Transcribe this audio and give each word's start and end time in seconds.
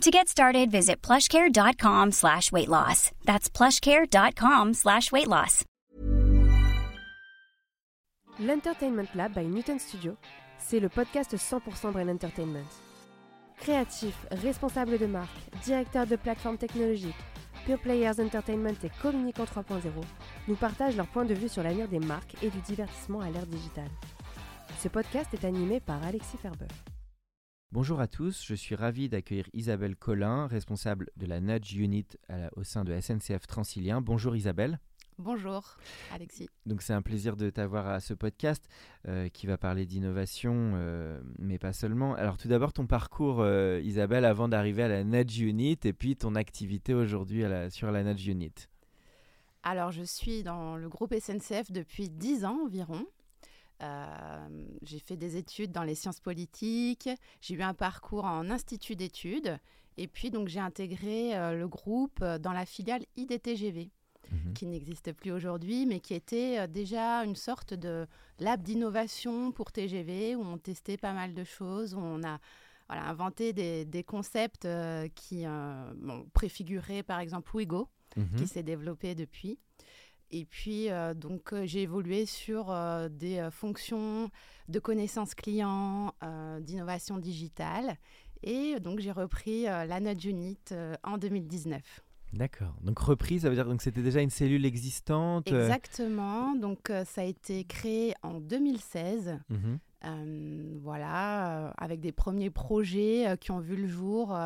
To 0.00 0.10
get 0.10 0.28
started, 0.28 0.70
visit 0.70 1.00
plushcare.com 1.00 2.12
slash 2.12 2.52
weight 2.52 2.68
loss. 2.68 3.10
That's 3.24 3.48
plushcare.com 3.48 4.74
slash 4.74 5.10
weight 5.12 5.28
loss. 5.28 5.64
L'Entertainment 8.40 9.08
Lab 9.14 9.32
by 9.34 9.44
Newton 9.46 9.78
Studio, 9.78 10.16
c'est 10.58 10.80
le 10.80 10.88
podcast 10.88 11.34
100% 11.36 11.92
Brain 11.92 12.08
Entertainment. 12.08 12.66
Créatifs, 13.58 14.26
responsables 14.32 14.98
de 14.98 15.06
marque, 15.06 15.30
directeurs 15.62 16.06
de 16.06 16.16
plateformes 16.16 16.58
technologiques, 16.58 17.14
Pure 17.64 17.78
Players 17.78 18.20
Entertainment 18.20 18.74
et 18.82 18.90
Communicant 19.00 19.44
3.0 19.44 19.82
nous 20.48 20.56
partagent 20.56 20.96
leur 20.96 21.06
point 21.06 21.24
de 21.24 21.32
vue 21.34 21.48
sur 21.48 21.62
l'avenir 21.62 21.88
des 21.88 22.00
marques 22.00 22.34
et 22.42 22.50
du 22.50 22.58
divertissement 22.60 23.20
à 23.20 23.30
l'ère 23.30 23.46
digitale. 23.46 23.90
Ce 24.80 24.88
podcast 24.88 25.32
est 25.32 25.46
animé 25.46 25.80
par 25.80 26.04
Alexis 26.04 26.36
Ferber. 26.36 26.66
Bonjour 27.74 27.98
à 27.98 28.06
tous, 28.06 28.44
je 28.46 28.54
suis 28.54 28.76
ravi 28.76 29.08
d'accueillir 29.08 29.48
Isabelle 29.52 29.96
Collin, 29.96 30.46
responsable 30.46 31.10
de 31.16 31.26
la 31.26 31.40
Nudge 31.40 31.74
Unit 31.74 32.06
au 32.54 32.62
sein 32.62 32.84
de 32.84 33.00
SNCF 33.00 33.48
Transilien. 33.48 34.00
Bonjour 34.00 34.36
Isabelle. 34.36 34.78
Bonjour 35.18 35.76
Alexis. 36.12 36.48
Donc 36.66 36.82
c'est 36.82 36.92
un 36.92 37.02
plaisir 37.02 37.36
de 37.36 37.50
t'avoir 37.50 37.88
à 37.88 37.98
ce 37.98 38.14
podcast 38.14 38.64
euh, 39.08 39.28
qui 39.28 39.48
va 39.48 39.58
parler 39.58 39.86
d'innovation, 39.86 40.74
euh, 40.76 41.20
mais 41.40 41.58
pas 41.58 41.72
seulement. 41.72 42.14
Alors 42.14 42.36
tout 42.36 42.46
d'abord 42.46 42.72
ton 42.72 42.86
parcours 42.86 43.40
euh, 43.40 43.80
Isabelle 43.82 44.24
avant 44.24 44.46
d'arriver 44.46 44.84
à 44.84 44.88
la 44.88 45.02
Nudge 45.02 45.40
Unit 45.40 45.80
et 45.82 45.92
puis 45.92 46.14
ton 46.14 46.36
activité 46.36 46.94
aujourd'hui 46.94 47.42
sur 47.70 47.90
la 47.90 48.04
Nudge 48.04 48.28
Unit. 48.28 48.54
Alors 49.64 49.90
je 49.90 50.04
suis 50.04 50.44
dans 50.44 50.76
le 50.76 50.88
groupe 50.88 51.12
SNCF 51.12 51.72
depuis 51.72 52.08
10 52.08 52.44
ans 52.44 52.66
environ. 52.66 53.04
J'ai 53.80 54.98
fait 54.98 55.16
des 55.16 55.36
études 55.36 55.72
dans 55.72 55.82
les 55.82 55.94
sciences 55.94 56.20
politiques, 56.20 57.08
j'ai 57.40 57.54
eu 57.54 57.62
un 57.62 57.74
parcours 57.74 58.24
en 58.24 58.50
institut 58.50 58.96
d'études 58.96 59.58
et 59.96 60.08
puis 60.08 60.30
donc 60.30 60.48
j'ai 60.48 60.60
intégré 60.60 61.32
le 61.54 61.68
groupe 61.68 62.24
dans 62.24 62.52
la 62.52 62.66
filiale 62.66 63.04
IDTGV. 63.16 63.90
Mhm. 64.30 64.54
qui 64.54 64.66
n'existe 64.66 65.12
plus 65.12 65.32
aujourd'hui, 65.32 65.86
mais 65.86 66.00
qui 66.00 66.14
était 66.14 66.58
euh, 66.58 66.66
déjà 66.66 67.24
une 67.24 67.36
sorte 67.36 67.74
de 67.74 68.06
lab 68.38 68.62
d'innovation 68.62 69.52
pour 69.52 69.72
TGV, 69.72 70.36
où 70.36 70.42
on 70.42 70.58
testait 70.58 70.96
pas 70.96 71.12
mal 71.12 71.34
de 71.34 71.44
choses, 71.44 71.94
où 71.94 71.98
on 71.98 72.22
a 72.22 72.38
inventé 72.88 73.52
des, 73.52 74.04
concepts 74.04 74.66
euh, 74.66 75.08
qui 75.14 75.46
euh, 75.46 75.92
préfiguraient 76.32 77.02
par 77.02 77.18
exemple 77.20 77.54
Wigo, 77.56 77.88
mhm. 78.16 78.36
qui 78.36 78.46
s'est 78.46 78.62
développé 78.62 79.14
depuis. 79.14 79.58
Et 80.30 80.44
puis, 80.44 80.88
donc, 81.16 81.54
j'ai 81.64 81.82
évolué 81.82 82.26
sur 82.26 82.74
des 83.10 83.48
fonctions 83.52 84.30
de 84.68 84.78
connaissance 84.78 85.34
client, 85.34 86.12
d'innovation 86.60 87.18
digitale. 87.18 87.98
Et 88.42 88.80
donc, 88.80 89.00
j'ai 89.00 89.12
repris 89.12 89.64
la 89.64 90.00
Nudge 90.00 90.24
Unit 90.24 90.58
en 91.02 91.18
2019. 91.18 92.02
D'accord. 92.34 92.74
Donc 92.82 92.98
reprise, 92.98 93.42
ça 93.42 93.48
veut 93.48 93.54
dire 93.54 93.66
que 93.66 93.82
c'était 93.82 94.02
déjà 94.02 94.20
une 94.20 94.30
cellule 94.30 94.66
existante. 94.66 95.50
Euh 95.52 95.66
Exactement. 95.66 96.54
Donc 96.56 96.90
euh, 96.90 97.04
ça 97.04 97.20
a 97.20 97.24
été 97.24 97.64
créé 97.64 98.14
en 98.22 98.40
2016. 98.40 99.38
Euh, 99.50 99.76
voilà, 100.82 101.66
euh, 101.66 101.70
avec 101.78 102.00
des 102.00 102.12
premiers 102.12 102.50
projets 102.50 103.26
euh, 103.26 103.36
qui 103.36 103.50
ont 103.50 103.60
vu 103.60 103.76
le 103.76 103.88
jour, 103.88 104.36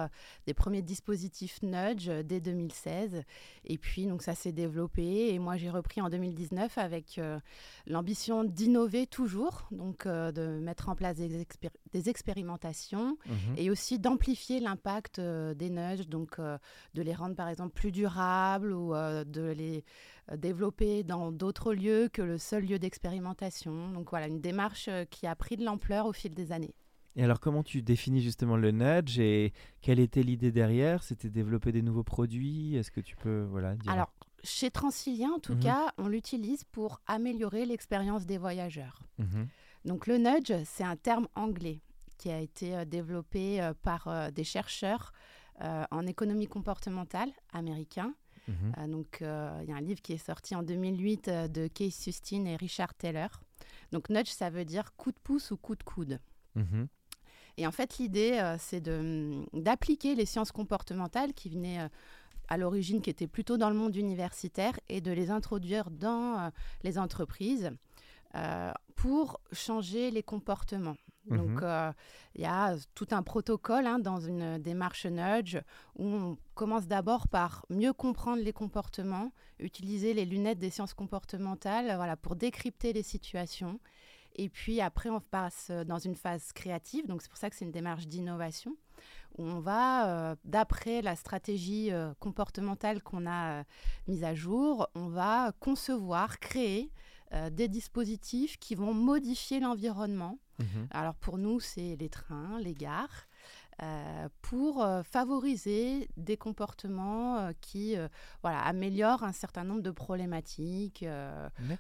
des 0.47 0.55
premiers 0.55 0.83
dispositifs 0.83 1.63
Nudge 1.63 2.09
dès 2.25 2.41
2016. 2.41 3.23
Et 3.65 3.79
puis, 3.79 4.07
donc, 4.07 4.23
ça 4.23 4.35
s'est 4.35 4.53
développé. 4.53 5.35
Et 5.35 5.39
moi, 5.39 5.57
j'ai 5.57 5.71
repris 5.71 6.01
en 6.01 6.09
2019 6.09 6.79
avec 6.79 7.21
l'ambition 7.87 8.45
d'innover 8.45 9.07
toujours, 9.07 9.69
donc 9.71 10.07
de 10.07 10.59
mettre 10.61 10.89
en 10.89 10.95
place 10.95 11.17
des, 11.17 12.09
expérimentations 12.09 13.19
mhm. 13.27 13.55
et 13.57 13.71
aussi 13.71 13.99
d'amplifier 13.99 14.61
l'impact 14.61 15.21
des 15.21 15.71
Nudge, 15.71 16.07
donc 16.07 16.41
de 16.41 17.03
les 17.03 17.15
rendre, 17.15 17.35
par 17.35 17.49
exemple, 17.49 17.73
plus 17.75 17.93
durables 17.93 18.73
ou 18.73 18.93
de 18.95 19.53
les 19.57 19.85
euh, 20.31 20.37
développé 20.37 21.05
dans 21.05 21.33
d'autres 21.33 21.75
lieux 21.75 22.09
que 22.13 22.23
le 22.23 22.39
seul 22.39 22.65
lieu 22.65 22.79
d'expérimentation. 22.79 23.91
Donc 23.93 24.11
voilà, 24.11 24.27
une 24.27 24.41
démarche 24.41 24.89
euh, 24.89 25.05
qui 25.05 25.27
a 25.27 25.35
pris 25.35 25.57
de 25.57 25.65
l'ampleur 25.65 26.07
au 26.07 26.13
fil 26.13 26.35
des 26.35 26.53
années. 26.53 26.75
Et 27.17 27.25
alors, 27.25 27.41
comment 27.41 27.63
tu 27.63 27.83
définis 27.83 28.21
justement 28.21 28.57
le 28.57 28.71
nudge 28.71 29.19
et 29.19 29.53
quelle 29.81 29.99
était 29.99 30.23
l'idée 30.23 30.53
derrière? 30.53 31.03
C'était 31.03 31.31
développer 31.31 31.73
des 31.73 31.83
nouveaux 31.83 32.05
produits? 32.05 32.77
Est-ce 32.77 32.91
que 32.91 33.01
tu 33.01 33.17
peux 33.17 33.43
voilà 33.51 33.75
dire 33.75 33.91
Alors, 33.91 34.13
chez 34.45 34.71
Transilien, 34.71 35.31
en 35.31 35.39
tout 35.41 35.55
mhm. 35.55 35.61
cas, 35.61 35.93
on 35.99 36.07
l'utilise 36.07 36.65
pour 36.65 37.01
améliorer 37.07 37.67
l'expérience 37.67 38.25
des 38.25 38.39
voyageurs. 38.39 39.01
Mhm. 39.19 39.49
Donc, 39.85 40.07
le 40.07 40.19
nudge, 40.19 40.53
c'est 40.65 40.85
un 40.85 40.97
terme 40.97 41.27
anglais 41.35 41.81
qui 42.19 42.31
a 42.31 42.39
été 42.39 42.77
euh, 42.77 42.85
développé 42.85 43.69
par 43.83 44.31
des 44.33 44.45
chercheurs 44.45 45.13
en 45.61 46.07
économie 46.07 46.47
comportementale 46.47 47.31
américains 47.53 48.15
Mhm. 48.49 48.73
Euh, 48.79 48.87
donc, 48.89 49.23
euh, 49.23 49.61
il 49.63 49.69
y 49.69 49.73
a 49.73 49.77
un 49.77 49.81
livre 49.81 50.01
qui 50.01 50.15
est 50.15 50.25
sorti 50.25 50.55
en 50.55 50.63
2008 50.63 51.29
euh, 51.29 51.49
de 51.49 51.69
Case 51.69 51.95
Sustin 51.95 52.45
et 52.47 52.57
Richard 52.57 52.95
Taylor. 52.95 53.29
Donc, 53.93 54.09
nudge, 54.09 54.29
ça 54.29 54.51
veut 54.51 54.65
dire 54.65 54.97
coup 54.97 55.13
de 55.13 55.19
pouce 55.23 55.51
ou 55.51 55.57
coup 55.57 55.77
de 55.77 55.83
coude. 55.83 56.21
Mhm. 56.55 56.89
Et 57.57 57.67
en 57.67 57.73
fait, 57.73 57.99
l'idée, 57.99 58.57
c'est 58.61 58.87
mm, 58.87 59.47
d'appliquer 59.53 60.15
les 60.15 60.27
sciences 60.27 60.53
comportementales 60.53 61.35
qui 61.35 61.49
venaient 61.49 61.89
à 62.47 62.57
l'origine, 62.57 63.03
qui 63.03 63.11
étaient 63.11 63.27
plutôt 63.27 63.57
dans 63.57 63.69
le 63.69 63.75
monde 63.75 63.97
universitaire, 63.97 64.79
et 64.89 65.01
de 65.01 65.11
les 65.11 65.31
introduire 65.31 65.91
dans 65.91 66.53
les 66.85 66.99
entreprises 66.99 67.73
pour 68.95 69.41
changer 69.51 70.13
les 70.13 70.23
comportements. 70.23 70.97
Donc, 71.31 71.51
mhm. 71.51 71.61
euh, 71.63 71.93
il 72.35 72.43
y 72.43 72.47
a 72.47 72.77
tout 72.95 73.09
un 73.11 73.23
protocole 73.23 73.87
hein, 73.87 73.99
dans 73.99 74.21
une 74.21 74.59
démarche 74.59 75.07
nudge 75.07 75.59
où 75.97 76.07
on 76.07 76.39
commence 76.55 76.87
d'abord 76.87 77.29
par 77.29 77.67
mieux 77.71 77.93
comprendre 77.93 78.43
les 78.43 78.53
comportements, 78.53 79.33
utiliser 79.59 80.15
les 80.15 80.25
lunettes 80.25 80.59
des 80.59 80.71
sciences 80.71 80.95
comportementales 80.95 81.95
voilà, 81.97 82.17
pour 82.17 82.37
décrypter 82.37 82.93
les 82.93 83.03
situations. 83.03 83.81
Et 84.37 84.49
puis 84.49 84.81
après, 84.81 85.11
on 85.11 85.21
passe 85.21 85.71
dans 85.87 85.99
une 85.99 86.15
phase 86.15 86.53
créative. 86.53 87.07
Donc, 87.07 87.23
c'est 87.23 87.29
pour 87.29 87.39
ça 87.39 87.51
que 87.51 87.57
c'est 87.57 87.65
une 87.65 87.73
démarche 87.73 88.07
d'innovation 88.07 88.77
où 89.37 89.45
on 89.45 89.61
va, 89.61 90.09
euh, 90.09 90.37
d'après 90.45 91.03
la 91.03 91.17
stratégie 91.17 91.93
euh, 91.93 92.13
comportementale 92.19 93.03
qu'on 93.03 93.29
a 93.29 93.65
mise 94.07 94.25
à 94.25 94.35
jour, 94.35 94.89
on 94.95 95.09
va 95.09 95.53
concevoir, 95.61 96.39
créer 96.41 96.91
des 97.51 97.69
dispositifs 97.69 98.59
qui 98.59 98.75
vont 98.75 98.95
modifier 98.95 99.61
l'environnement 99.61 100.39
Mhm. 100.59 100.89
Alors 100.91 101.15
pour 101.15 101.39
nous, 101.39 101.61
c'est 101.61 101.97
les 101.97 102.09
trains, 102.09 102.59
les 102.61 102.75
gares. 102.75 103.29
Euh, 103.81 104.29
pour 104.43 104.83
euh, 104.83 105.05
favoriser 105.05 106.09
des 106.17 106.37
comportements 106.37 107.39
euh, 107.39 107.53
qui 107.61 107.95
voilà, 108.43 108.61
améliorent 108.63 109.23
un 109.23 109.31
certain 109.31 109.63
nombre 109.63 109.83
de 109.83 109.93
problématiques. 109.93 111.05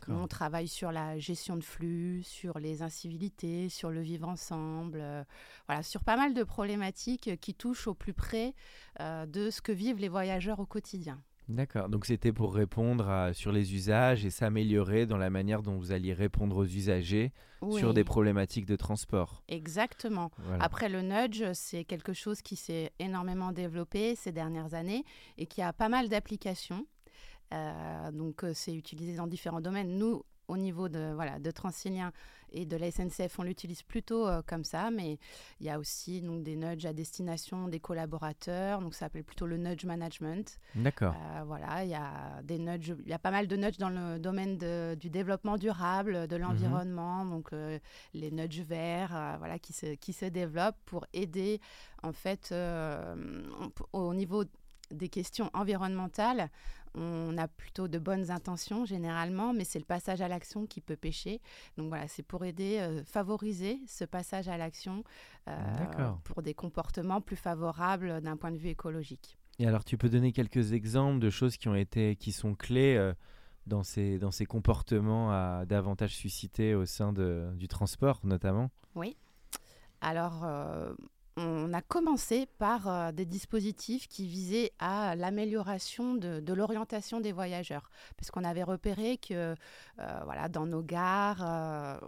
on 0.06 0.28
travaille 0.28 0.68
sur 0.68 0.92
la 0.92 1.18
gestion 1.18 1.56
de 1.56 1.64
flux, 1.64 2.22
sur 2.22 2.60
les 2.60 2.82
incivilités, 2.82 3.68
sur 3.68 3.90
le 3.90 4.00
vivre 4.00 4.28
ensemble, 4.28 5.02
voilà, 5.66 5.82
sur 5.82 6.04
pas 6.04 6.16
mal 6.16 6.34
de 6.34 6.44
problématiques 6.44 7.40
qui 7.40 7.54
touchent 7.54 7.88
au 7.88 7.94
plus 7.94 8.14
près 8.14 8.54
de 9.00 9.50
ce 9.50 9.60
que 9.60 9.72
vivent 9.72 9.98
les 9.98 10.08
voyageurs 10.08 10.60
au 10.60 10.66
quotidien. 10.66 11.20
D'accord, 11.48 11.88
donc 11.88 12.04
c'était 12.04 12.32
pour 12.32 12.54
répondre 12.54 13.30
sur 13.32 13.52
les 13.52 13.74
usages 13.74 14.26
et 14.26 14.30
s'améliorer 14.30 15.06
dans 15.06 15.16
la 15.16 15.30
manière 15.30 15.62
dont 15.62 15.76
vous 15.76 15.92
alliez 15.92 16.12
répondre 16.12 16.56
aux 16.56 16.66
usagers 16.66 17.32
sur 17.70 17.94
des 17.94 18.04
problématiques 18.04 18.66
de 18.66 18.76
transport. 18.76 19.42
Exactement. 19.48 20.30
Après, 20.60 20.90
le 20.90 21.00
nudge, 21.00 21.44
c'est 21.54 21.84
quelque 21.84 22.12
chose 22.12 22.42
qui 22.42 22.56
s'est 22.56 22.92
énormément 22.98 23.52
développé 23.52 24.14
ces 24.14 24.30
dernières 24.30 24.74
années 24.74 25.04
et 25.38 25.46
qui 25.46 25.62
a 25.62 25.72
pas 25.72 25.88
mal 25.88 26.10
d'applications. 26.10 26.86
Euh, 27.54 28.12
donc, 28.12 28.44
euh, 28.44 28.52
c'est 28.54 28.74
utilisé 28.74 29.16
dans 29.16 29.26
différents 29.26 29.62
domaines. 29.62 29.96
Nous, 29.96 30.22
au 30.48 30.56
niveau 30.56 30.88
de, 30.88 31.12
voilà, 31.14 31.38
de 31.38 31.50
Transilien 31.50 32.12
et 32.52 32.64
de 32.64 32.76
la 32.76 32.90
SNCF, 32.90 33.38
on 33.38 33.42
l'utilise 33.42 33.82
plutôt 33.82 34.26
euh, 34.26 34.42
comme 34.46 34.64
ça, 34.64 34.90
mais 34.90 35.18
il 35.60 35.66
y 35.66 35.70
a 35.70 35.78
aussi 35.78 36.22
donc, 36.22 36.42
des 36.42 36.56
nudges 36.56 36.86
à 36.86 36.92
destination 36.92 37.68
des 37.68 37.80
collaborateurs, 37.80 38.80
donc 38.80 38.94
ça 38.94 39.00
s'appelle 39.00 39.24
plutôt 39.24 39.46
le 39.46 39.58
nudge 39.58 39.84
management. 39.84 40.58
D'accord. 40.74 41.14
Euh, 41.14 41.42
voilà, 41.44 41.84
il 41.84 41.90
y 41.90 41.94
a 41.94 42.42
des 42.42 42.58
nudges, 42.58 42.94
il 43.04 43.10
y 43.10 43.12
a 43.12 43.18
pas 43.18 43.30
mal 43.30 43.46
de 43.46 43.56
nudges 43.56 43.78
dans 43.78 43.90
le 43.90 44.18
domaine 44.18 44.56
du 44.96 45.10
développement 45.10 45.58
durable, 45.58 46.26
de 46.26 46.36
mhm. 46.36 46.42
l'environnement, 46.42 47.24
donc 47.26 47.52
euh, 47.52 47.78
les 48.14 48.30
nudges 48.30 48.60
verts, 48.60 49.36
voilà, 49.38 49.58
qui 49.58 49.72
se, 49.72 49.94
qui 49.94 50.12
se 50.12 50.24
développent 50.24 50.78
pour 50.86 51.06
aider 51.12 51.60
en 52.02 52.12
fait 52.12 52.54
au 53.92 54.14
niveau 54.14 54.44
des 54.90 55.08
questions 55.08 55.50
environnementales, 55.52 56.50
on 56.94 57.36
a 57.38 57.48
plutôt 57.48 57.88
de 57.88 57.98
bonnes 57.98 58.30
intentions 58.30 58.84
généralement, 58.84 59.52
mais 59.52 59.64
c'est 59.64 59.78
le 59.78 59.84
passage 59.84 60.20
à 60.20 60.28
l'action 60.28 60.66
qui 60.66 60.80
peut 60.80 60.96
pêcher. 60.96 61.40
Donc 61.76 61.88
voilà, 61.88 62.08
c'est 62.08 62.22
pour 62.22 62.44
aider, 62.44 62.78
euh, 62.80 63.04
favoriser 63.04 63.78
ce 63.86 64.04
passage 64.04 64.48
à 64.48 64.56
l'action 64.56 65.04
euh, 65.48 65.52
pour 66.24 66.42
des 66.42 66.54
comportements 66.54 67.20
plus 67.20 67.36
favorables 67.36 68.20
d'un 68.20 68.36
point 68.36 68.50
de 68.50 68.56
vue 68.56 68.68
écologique. 68.68 69.38
Et 69.58 69.66
alors, 69.66 69.84
tu 69.84 69.98
peux 69.98 70.08
donner 70.08 70.32
quelques 70.32 70.72
exemples 70.72 71.18
de 71.18 71.30
choses 71.30 71.56
qui 71.56 71.68
ont 71.68 71.74
été, 71.74 72.14
qui 72.16 72.30
sont 72.30 72.54
clés 72.54 72.96
euh, 72.96 73.12
dans 73.66 73.82
ces, 73.82 74.18
dans 74.18 74.30
ces 74.30 74.46
comportements 74.46 75.32
à 75.32 75.64
davantage 75.66 76.14
susciter 76.14 76.74
au 76.74 76.86
sein 76.86 77.12
de, 77.12 77.50
du 77.56 77.66
transport, 77.66 78.20
notamment? 78.22 78.70
Oui. 78.94 79.16
Alors, 80.00 80.46
on 81.38 81.72
a 81.72 81.82
commencé 81.82 82.46
par 82.58 82.88
euh, 82.88 83.12
des 83.12 83.24
dispositifs 83.24 84.08
qui 84.08 84.26
visaient 84.26 84.72
à 84.78 85.14
l'amélioration 85.14 86.14
de, 86.14 86.52
l'orientation 86.52 87.20
des 87.20 87.32
voyageurs, 87.32 87.90
parce 88.16 88.30
qu'on 88.30 88.44
avait 88.44 88.62
repéré 88.62 89.18
que 89.18 89.54
euh, 90.00 90.20
voilà, 90.24 90.48
dans 90.48 90.66
nos 90.66 90.82
gares, 90.82 91.42
euh, 91.46 91.98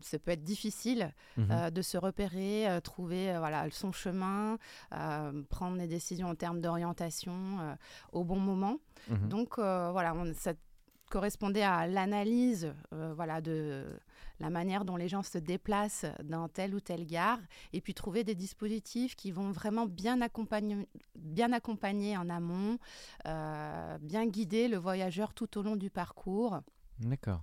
ça 0.00 0.18
peut 0.18 0.30
être 0.30 0.44
difficile 0.44 1.12
mhm. 1.36 1.70
de 1.70 1.82
se 1.82 1.98
repérer, 1.98 2.66
trouver 2.84 3.36
voilà, 3.38 3.66
son 3.70 3.92
chemin, 3.92 4.58
prendre 5.48 5.78
des 5.78 5.88
décisions 5.88 6.28
en 6.28 6.34
termes 6.34 6.60
d'orientation 6.60 7.76
au 8.12 8.24
bon 8.24 8.38
moment. 8.38 8.78
Mhm. 9.08 9.28
Donc 9.28 9.58
voilà, 9.58 10.14
on, 10.14 10.32
correspondait 11.12 11.62
à 11.62 11.86
l'analyse 11.86 12.72
voilà, 12.90 13.40
de 13.40 13.84
la 14.42 14.50
manière 14.50 14.84
dont 14.84 14.96
les 14.96 15.08
gens 15.08 15.22
se 15.22 15.38
déplacent 15.38 16.06
dans 16.24 16.48
telle 16.48 16.74
ou 16.74 16.80
telle 16.80 17.06
gare, 17.06 17.38
et 17.72 17.80
puis 17.80 17.94
trouver 17.94 18.24
des 18.24 18.34
dispositifs 18.34 19.14
qui 19.14 19.30
vont 19.30 19.52
vraiment 19.52 19.86
bien 19.86 20.20
accompagner, 20.20 20.88
bien 21.14 21.52
accompagner 21.52 22.16
en 22.16 22.28
amont, 22.28 22.78
euh, 23.26 23.98
bien 24.00 24.26
guider 24.26 24.66
le 24.68 24.76
voyageur 24.76 25.32
tout 25.32 25.58
au 25.58 25.62
long 25.62 25.76
du 25.76 25.90
parcours. 25.90 26.60
D'accord. 26.98 27.42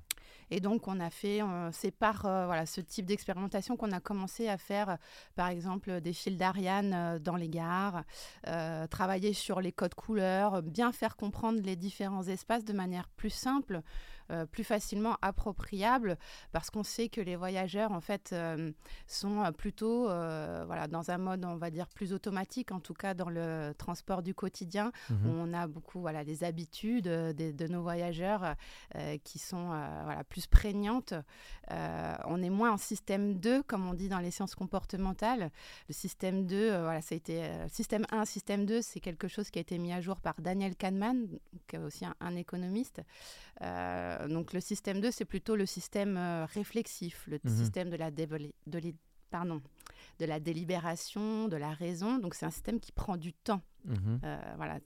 Et 0.51 0.59
donc, 0.59 0.87
on 0.87 0.99
a 0.99 1.09
fait, 1.09 1.41
c'est 1.71 1.91
par 1.91 2.25
euh, 2.25 2.45
voilà, 2.45 2.65
ce 2.65 2.81
type 2.81 3.05
d'expérimentation 3.05 3.77
qu'on 3.77 3.91
a 3.91 3.99
commencé 3.99 4.47
à 4.47 4.57
faire, 4.57 4.97
par 5.35 5.47
exemple, 5.47 6.01
des 6.01 6.13
fils 6.13 6.37
d'Ariane 6.37 6.93
euh, 6.93 7.19
dans 7.19 7.35
les 7.35 7.49
gares, 7.49 8.03
travailler 8.89 9.33
sur 9.33 9.61
les 9.61 9.71
codes 9.71 9.93
couleurs, 9.93 10.61
bien 10.63 10.91
faire 10.91 11.15
comprendre 11.15 11.59
les 11.61 11.75
différents 11.75 12.23
espaces 12.23 12.65
de 12.65 12.73
manière 12.73 13.07
plus 13.09 13.29
simple 13.29 13.81
euh, 14.31 14.45
plus 14.45 14.63
facilement 14.63 15.17
appropriable 15.21 16.17
parce 16.51 16.69
qu'on 16.69 16.83
sait 16.83 17.09
que 17.09 17.19
les 17.19 17.35
voyageurs 17.35 17.91
en 17.91 18.01
fait 18.01 18.31
euh, 18.31 18.71
sont 19.07 19.43
euh, 19.43 19.51
plutôt 19.51 20.03
voilà 20.03 20.87
dans 20.87 21.09
un 21.11 21.17
mode 21.17 21.45
on 21.45 21.55
va 21.55 21.71
dire 21.71 21.87
plus 21.87 22.13
automatique 22.13 22.71
en 22.71 22.79
tout 22.79 22.93
cas 22.93 23.13
dans 23.13 23.29
le 23.29 23.73
transport 23.77 24.21
du 24.21 24.33
quotidien. 24.33 24.91
Mhm. 25.09 25.29
on 25.29 25.53
a 25.53 25.67
beaucoup 25.67 25.99
voilà 25.99 26.23
les 26.23 26.43
habitudes 26.43 27.05
de, 27.05 27.67
nos 27.67 27.81
voyageurs 27.81 28.55
qui 29.23 29.39
sont 29.39 29.67
voilà 30.03 30.23
plus 30.23 30.47
prégnantes. 30.47 31.13
On 31.69 32.41
est 32.43 32.49
moins 32.49 32.71
en 32.71 32.77
système 32.77 33.35
2 33.39 33.63
comme 33.63 33.87
on 33.87 33.93
dit 33.93 34.09
dans 34.09 34.19
les 34.19 34.31
sciences 34.31 34.55
comportementales. 34.55 35.51
Le 35.87 35.93
système 35.93 36.45
2 36.45 36.81
voilà 36.81 37.01
ça 37.01 37.15
a 37.15 37.17
été 37.17 37.49
système 37.69 38.05
1 38.11 38.25
système 38.25 38.65
2 38.65 38.81
c'est 38.81 38.99
quelque 38.99 39.27
chose 39.27 39.49
qui 39.49 39.59
a 39.59 39.61
été 39.61 39.77
mis 39.77 39.93
à 39.93 40.01
jour 40.01 40.21
par 40.21 40.35
Daniel 40.39 40.75
Kahneman 40.75 41.27
qui 41.67 41.75
est 41.75 41.79
aussi 41.79 42.05
un, 42.05 42.35
économiste. 42.35 43.01
Euh, 43.61 44.18
donc 44.27 44.53
le 44.53 44.59
système 44.59 45.01
2, 45.01 45.11
c'est 45.11 45.25
plutôt 45.25 45.55
le 45.55 45.65
système 45.65 46.17
euh, 46.17 46.45
réflexif, 46.45 47.25
le 47.27 47.39
mhm. 47.43 47.55
système 47.55 47.89
de 47.89 47.95
la, 47.95 48.11
de, 48.11 48.27
pardon, 49.29 49.61
de 50.19 50.25
la 50.25 50.39
délibération, 50.39 51.47
de 51.47 51.57
la 51.57 51.71
raison. 51.71 52.17
Donc 52.17 52.35
c'est 52.35 52.45
un 52.45 52.51
système 52.51 52.79
qui 52.79 52.91
prend 52.91 53.17
du 53.17 53.33
temps. 53.33 53.61
Mhm. 53.85 54.19
Euh, 54.23 54.53
voilà. 54.57 54.79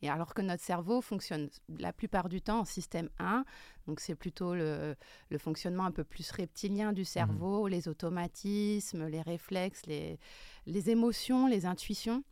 Et 0.00 0.08
alors 0.08 0.34
que 0.34 0.42
notre 0.42 0.62
cerveau 0.62 1.00
fonctionne 1.00 1.48
la 1.78 1.92
plupart 1.92 2.28
du 2.28 2.40
temps 2.40 2.60
en 2.60 2.64
système 2.64 3.08
1, 3.18 3.44
donc 3.86 4.00
c'est 4.00 4.14
plutôt 4.14 4.54
le, 4.54 4.96
le, 5.28 5.38
fonctionnement 5.38 5.84
un 5.84 5.90
peu 5.90 6.04
plus 6.04 6.30
reptilien 6.30 6.92
du 6.92 7.04
cerveau, 7.04 7.64
mhm. 7.64 7.70
les 7.70 7.88
automatismes, 7.88 9.06
les 9.06 9.22
réflexes, 9.22 9.86
les, 9.86 10.18
les 10.66 10.90
émotions, 10.90 11.46
les 11.46 11.66
intuitions. 11.66 12.24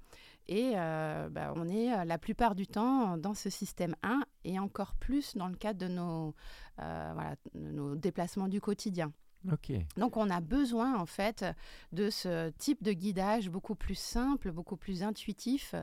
Et 0.51 0.73
euh, 0.75 1.29
bah, 1.31 1.53
on 1.55 1.69
est 1.69 1.95
euh, 1.95 2.05
la 2.05 2.19
plupart 2.19 2.57
du 2.57 2.67
temps 2.67 3.17
dans 3.17 3.35
ce 3.35 3.49
système 3.49 3.95
1 4.03 4.25
et 4.45 4.59
encore 4.59 4.97
plus 4.97 5.37
dans 5.37 5.47
le 5.47 5.55
cadre 5.55 5.79
de 5.79 5.87
nos, 5.87 6.35
euh, 6.81 7.11
voilà, 7.15 7.37
de 7.55 7.71
nos 7.71 7.95
déplacements 7.95 8.49
du 8.49 8.61
quotidien. 8.61 9.13
Donc 9.97 10.17
on 10.17 10.29
a 10.29 10.41
besoin 10.41 10.99
en 10.99 11.07
fait 11.07 11.45
de 11.93 12.11
ce 12.11 12.51
type 12.59 12.83
de 12.83 12.93
guidage 12.93 13.49
beaucoup 13.49 13.75
plus 13.75 13.99
simple, 13.99 14.53
beaucoup 14.53 14.77
plus 14.77 15.03
intuitif, 15.03 15.75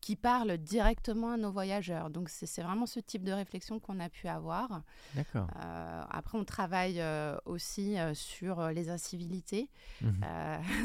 qui 0.00 0.16
parle 0.16 0.56
directement 0.58 1.32
à 1.32 1.36
nos 1.36 1.52
voyageurs. 1.52 2.10
Donc 2.10 2.28
c'est 2.28 2.62
vraiment 2.62 2.86
ce 2.86 3.00
type 3.00 3.22
de 3.22 3.32
réflexion 3.32 3.80
qu'on 3.80 4.00
a 4.00 4.08
pu 4.08 4.28
avoir. 4.28 4.82
D'accord. 5.14 5.46
Euh, 5.62 6.02
après 6.10 6.38
on 6.38 6.44
travaille 6.44 7.00
euh, 7.00 7.36
aussi 7.44 7.98
euh, 7.98 8.14
sur 8.14 8.68
les 8.68 8.88
incivilités. 8.88 9.68
Mhm. 10.00 10.22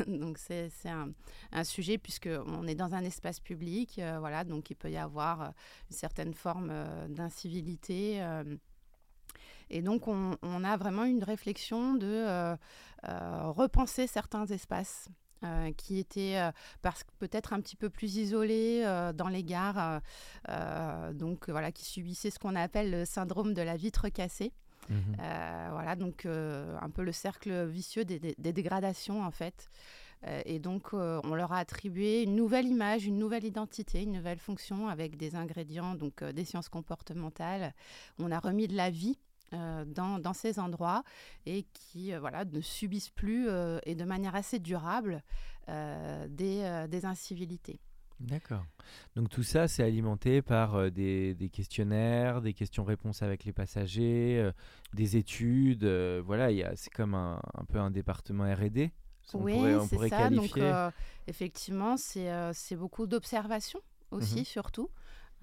donc 0.20 0.38
c'est 0.38 0.70
un, 0.86 1.12
un, 1.52 1.64
sujet 1.64 1.98
puisque 1.98 2.30
on 2.46 2.68
est 2.68 2.76
dans 2.76 2.94
un 2.94 3.04
espace 3.04 3.40
public, 3.40 4.02
voilà, 4.20 4.44
donc 4.44 4.70
il 4.70 4.76
peut 4.76 4.92
y 4.92 4.98
avoir 4.98 5.54
une 5.90 5.96
certaine 5.96 6.34
forme 6.34 6.72
d'incivilité. 7.10 8.22
Et 9.70 9.82
donc, 9.82 10.08
on, 10.08 10.64
a 10.64 10.78
vraiment 10.78 11.04
une 11.04 11.24
réflexion 11.24 11.94
de 11.96 12.08
euh, 12.08 12.56
euh, 13.08 13.52
repenser 13.52 14.08
certains 14.08 14.46
espaces. 14.46 15.10
Euh, 15.44 15.72
qui 15.72 16.00
étaient 16.00 16.42
parce 16.82 17.04
peut-être 17.20 17.54
un 17.54 17.62
petit 17.62 17.76
peu 17.76 17.92
plus 17.92 18.16
isolés 18.16 18.82
dans 19.14 19.28
les 19.28 19.44
gares, 19.44 20.02
donc 21.14 21.48
voilà, 21.48 21.72
qui 21.72 21.86
subissaient 21.86 22.32
ce 22.32 22.40
qu'on 22.40 22.56
appelle 22.56 22.90
le 22.90 23.06
syndrome 23.06 23.54
de 23.54 23.62
la 23.62 23.78
vitre 23.78 24.10
cassée. 24.10 24.52
Mhm. 24.90 25.16
voilà, 25.70 25.96
donc 25.96 26.26
un 26.26 26.90
peu 26.90 27.04
le 27.04 27.12
cercle 27.12 27.68
vicieux 27.68 28.04
des, 28.04 28.18
des 28.18 28.52
dégradations 28.52 29.22
en 29.22 29.30
fait. 29.30 29.70
et 30.46 30.58
donc, 30.58 30.94
on 30.94 31.36
leur 31.36 31.54
a 31.54 31.60
attribué 31.60 32.24
une 32.24 32.36
nouvelle 32.36 32.66
image, 32.66 33.06
une 33.06 33.20
nouvelle 33.20 33.46
identité, 33.46 34.02
une 34.02 34.14
nouvelle 34.14 34.40
fonction 34.40 34.88
avec 34.88 35.18
des 35.18 35.36
ingrédients, 35.36 35.94
donc 35.94 36.24
des 36.24 36.46
sciences 36.46 36.70
comportementales. 36.70 37.76
On 38.18 38.32
a 38.32 38.40
remis 38.40 38.68
de 38.68 38.76
la 38.76 38.90
vie 38.90 39.20
euh, 39.54 39.86
dans, 39.86 40.20
dans, 40.20 40.34
ces 40.34 40.60
endroits 40.60 41.04
et 41.46 41.66
qui 41.72 42.14
euh, 42.14 42.20
voilà, 42.20 42.44
ne 42.44 42.60
subissent 42.60 43.12
plus 43.12 43.48
euh, 43.48 43.80
et 43.86 43.96
de 43.96 44.04
manière 44.04 44.36
assez 44.36 44.60
durable 44.60 45.24
des, 46.30 46.86
des, 46.90 47.06
incivilités. 47.06 47.82
D'accord. 48.22 48.66
Donc 49.18 49.28
tout 49.28 49.44
ça, 49.44 49.68
c'est 49.68 49.84
alimenté 49.84 50.42
par 50.42 50.90
des, 50.92 51.36
des, 51.36 51.50
questionnaires, 51.50 52.42
des 52.42 52.54
questions-réponses 52.54 53.22
avec 53.22 53.44
les 53.44 53.52
passagers, 53.52 54.50
des 54.94 55.18
études. 55.18 55.84
voilà, 56.26 56.74
c'est 56.78 56.90
comme 56.90 57.16
un, 57.16 57.42
un, 57.54 57.66
peu 57.66 57.80
un 57.80 57.92
département 57.92 58.46
R&D. 58.46 58.94
Oui, 59.34 59.58
c'est 59.90 60.08
ça. 60.08 60.30
Donc 60.30 60.58
effectivement, 61.28 61.98
c'est 61.98 62.76
beaucoup 62.78 63.08
d'observations 63.08 63.82
aussi, 64.12 64.42
mmh 64.42 64.46
surtout. 64.46 64.90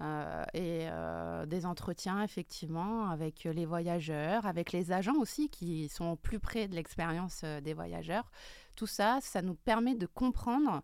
Euh, 0.01 0.43
et 0.53 0.87
euh, 0.89 1.45
des 1.45 1.65
entretiens 1.65 2.21
effectivement 2.21 3.09
avec 3.09 3.45
les 3.45 3.65
voyageurs, 3.65 4.45
avec 4.45 4.73
les 4.73 4.91
agents 4.91 5.15
aussi 5.15 5.47
qui 5.49 5.87
sont 5.87 6.17
plus 6.17 6.39
près 6.39 6.67
de 6.67 6.75
l'expérience 6.75 7.41
euh, 7.45 7.61
des 7.61 7.73
voyageurs. 7.73 8.29
Tout 8.75 8.87
ça, 8.87 9.19
ça 9.21 9.41
nous 9.41 9.55
permet 9.55 9.95
de 9.95 10.05
comprendre 10.05 10.81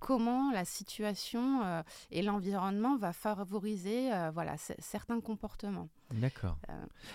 comment 0.00 0.52
la 0.52 0.66
situation 0.66 1.82
et 2.10 2.20
l'environnement 2.20 2.98
va 2.98 3.14
favoriser 3.14 4.10
voilà, 4.34 4.56
certains 4.58 5.18
comportements. 5.22 5.88
D'accord. 6.10 6.58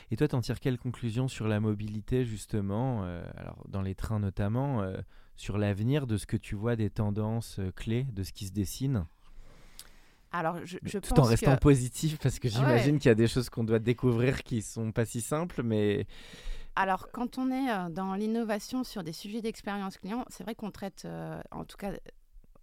Et 0.09 0.17
toi, 0.17 0.27
t'en 0.27 0.41
tires 0.41 0.59
quelle 0.59 0.79
conclusion 0.79 1.27
sur 1.27 1.47
la 1.47 1.59
mobilité 1.59 2.25
justement, 2.25 3.03
alors 3.37 3.63
dans 3.67 3.83
les 3.83 3.93
trains 3.93 4.17
notamment, 4.17 4.83
sur 5.35 5.59
l'avenir 5.59 6.07
de 6.07 6.17
ce 6.17 6.25
que 6.25 6.35
tu 6.35 6.55
vois 6.55 6.75
des 6.75 6.89
tendances 6.89 7.59
clés, 7.75 8.07
de 8.11 8.23
ce 8.23 8.33
qui 8.33 8.47
se 8.47 8.53
dessine? 8.53 9.05
Alors, 10.31 10.57
je, 10.63 10.77
Tout 10.99 11.19
en 11.19 11.23
restant 11.23 11.57
positif, 11.57 12.17
parce 12.21 12.39
que 12.39 12.47
j'imagine 12.47 12.99
qu'il 12.99 13.09
y 13.09 13.11
a 13.11 13.15
des 13.15 13.27
choses 13.27 13.49
qu'on 13.49 13.65
doit 13.65 13.79
découvrir 13.79 14.43
qui 14.43 14.61
sont 14.61 14.91
pas 14.91 15.05
si 15.05 15.21
simples, 15.21 15.61
mais... 15.63 16.07
Alors, 16.77 17.11
quand 17.11 17.37
on 17.37 17.51
est 17.51 17.69
euh, 17.69 17.89
dans 17.89 18.13
l'innovation 18.13 18.85
sur 18.85 19.03
des 19.03 19.11
sujets 19.11 19.41
d'expérience 19.41 19.97
client, 19.97 20.23
c'est 20.29 20.43
vrai 20.43 20.55
qu'on 20.55 20.71
traite, 20.71 21.03
euh, 21.03 21.41
en 21.51 21.65
tout 21.65 21.75
cas 21.75 21.91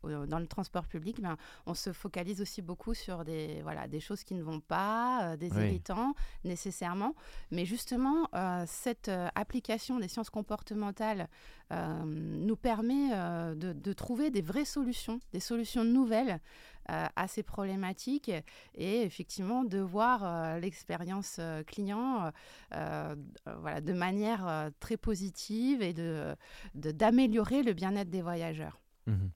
dans 0.05 0.38
le 0.38 0.47
transport 0.47 0.87
public, 0.87 1.21
ben, 1.21 1.37
on 1.67 1.75
se 1.75 1.93
focalise 1.93 2.40
aussi 2.40 2.62
beaucoup 2.62 2.95
sur 2.95 3.25
des, 3.25 3.61
voilà, 3.62 3.88
des 3.88 4.00
choses 4.00 4.25
qui 4.25 4.35
ne 4.35 4.43
vont 4.43 4.61
pas, 4.61 5.33
euh, 5.33 5.37
des 5.37 5.49
irritants 5.49 6.14
nécessairement. 6.45 7.14
Mais 7.50 7.64
justement, 7.64 8.28
euh, 8.35 8.64
cette 8.67 9.11
application 9.35 9.99
des 9.99 10.09
sciences 10.09 10.31
comportementales 10.31 11.28
nous 11.71 12.57
permet 12.57 13.11
de, 13.55 13.93
trouver 13.93 14.31
des 14.31 14.40
vraies 14.40 14.64
solutions, 14.64 15.21
des 15.33 15.40
solutions 15.40 15.85
nouvelles 15.85 16.40
à 16.87 17.28
ces 17.28 17.43
problématiques 17.43 18.31
et 18.75 19.02
effectivement 19.02 19.64
de 19.64 19.78
voir 19.78 20.59
l'expérience 20.61 21.38
client 21.67 22.33
voilà, 22.71 23.83
de 23.83 23.93
manière 23.93 24.71
très 24.81 24.97
positive 24.97 25.83
et 25.83 25.93
d'améliorer 25.93 26.37
de, 26.75 26.90
d'améliorer 26.93 27.62
le 27.62 27.75
bien-être 27.75 28.09
des 28.09 28.23
voyageurs. 28.23 28.81
Mmh 29.07 29.28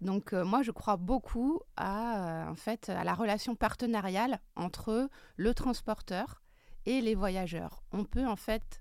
Donc 0.00 0.32
moi, 0.32 0.62
je 0.62 0.70
crois 0.70 0.96
beaucoup 0.96 1.60
à, 1.76 2.46
en 2.48 2.54
fait, 2.54 2.88
à 2.88 3.04
la 3.04 3.14
relation 3.14 3.56
partenariale 3.56 4.40
entre 4.54 5.08
le 5.36 5.54
transporteur 5.54 6.42
et 6.86 7.00
les 7.00 7.14
voyageurs. 7.14 7.82
On 7.92 8.04
peut 8.04 8.26
en 8.26 8.36
fait 8.36 8.80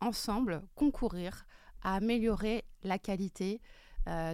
ensemble 0.00 0.62
concourir 0.74 1.46
à 1.82 1.96
améliorer 1.96 2.64
la 2.82 2.98
qualité 2.98 3.60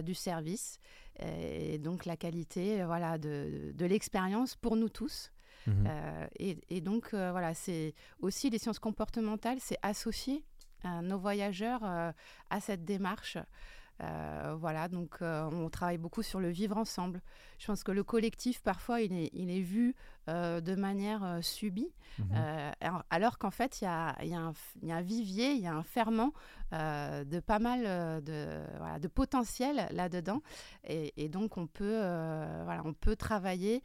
du 0.03 0.13
service 0.13 0.79
et 1.19 1.77
donc 1.79 2.05
la 2.05 2.15
qualité 2.15 2.83
voilà, 2.85 3.17
de, 3.17 3.71
de 3.73 3.85
l'expérience 3.85 4.55
pour 4.55 4.75
nous 4.75 4.89
tous. 4.89 5.31
Mmh 5.67 5.87
et, 6.37 6.59
et, 6.69 6.81
donc 6.81 7.09
voilà, 7.11 7.53
c'est 7.53 7.95
aussi 8.19 8.49
les 8.49 8.59
sciences 8.59 8.79
comportementales, 8.79 9.57
c'est 9.59 9.77
associer 9.81 10.45
nos 11.01 11.17
voyageurs 11.17 11.83
à 11.83 12.59
cette 12.59 12.85
démarche. 12.85 13.37
Euh, 14.01 14.55
voilà, 14.59 14.87
donc 14.87 15.17
euh, 15.21 15.49
on 15.51 15.69
travaille 15.69 15.97
beaucoup 15.97 16.21
sur 16.21 16.39
le 16.39 16.49
vivre 16.49 16.77
ensemble. 16.77 17.21
Je 17.59 17.67
pense 17.67 17.83
que 17.83 17.91
le 17.91 18.03
collectif, 18.03 18.61
parfois, 18.61 19.01
il 19.01 19.13
est, 19.13 19.29
il 19.33 19.49
est 19.49 19.61
vu 19.61 19.95
euh, 20.29 20.59
de 20.59 20.75
manière 20.75 21.39
subie, 21.41 21.93
mhm. 22.19 22.73
alors, 23.09 23.37
qu'en 23.37 23.51
fait, 23.51 23.81
il 23.81 23.85
y 23.85 23.87
a, 23.87 24.15
y, 24.23 24.35
a 24.35 24.51
y 24.81 24.91
a, 24.91 24.95
un 24.95 25.01
vivier, 25.01 25.51
il 25.51 25.61
y 25.61 25.67
a 25.67 25.73
un 25.73 25.83
ferment 25.83 26.33
de 26.71 27.39
pas 27.39 27.59
mal 27.59 28.23
de, 28.23 28.59
voilà, 28.77 28.99
de 28.99 29.07
potentiel 29.07 29.87
là-dedans. 29.91 30.41
Et, 30.83 31.13
et, 31.17 31.29
donc, 31.29 31.57
on 31.57 31.67
peut, 31.67 31.99
voilà, 32.65 32.81
on 32.83 32.93
peut 32.93 33.15
travailler 33.15 33.81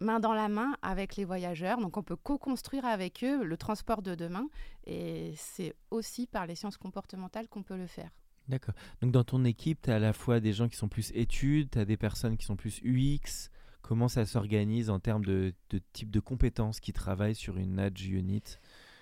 main 0.00 0.20
dans 0.20 0.34
la 0.34 0.48
main 0.48 0.76
avec 0.82 1.16
les 1.16 1.24
voyageurs. 1.24 1.78
Donc 1.78 1.96
on 1.96 2.02
peut 2.02 2.16
co-construire 2.16 2.84
avec 2.84 3.22
eux 3.24 3.44
le 3.44 3.56
transport 3.56 4.02
de 4.02 4.14
demain. 4.14 4.48
Et 4.86 5.32
c'est 5.36 5.74
aussi 5.90 6.26
par 6.26 6.46
les 6.46 6.54
sciences 6.54 6.76
comportementales 6.76 7.48
qu'on 7.48 7.62
peut 7.62 7.76
le 7.76 7.86
faire. 7.86 8.10
D'accord. 8.48 8.74
Donc 9.00 9.12
dans 9.12 9.24
ton 9.24 9.44
équipe, 9.44 9.82
tu 9.82 9.90
as 9.90 9.96
à 9.96 9.98
la 9.98 10.12
fois 10.12 10.40
des 10.40 10.52
gens 10.52 10.68
qui 10.68 10.76
sont 10.76 10.88
plus 10.88 11.12
études, 11.14 11.70
tu 11.70 11.78
as 11.78 11.84
des 11.84 11.96
personnes 11.96 12.36
qui 12.36 12.44
sont 12.44 12.56
plus 12.56 12.80
UX. 12.82 13.50
Comment 13.82 14.08
ça 14.08 14.24
s'organise 14.24 14.90
en 14.90 15.00
termes 15.00 15.24
de, 15.24 15.54
type 15.92 16.10
de 16.10 16.20
compétences 16.20 16.80
qui 16.80 16.92
travaillent 16.92 17.34
sur 17.34 17.56
une 17.56 17.76
nudge 17.76 18.06
unit? 18.06 18.42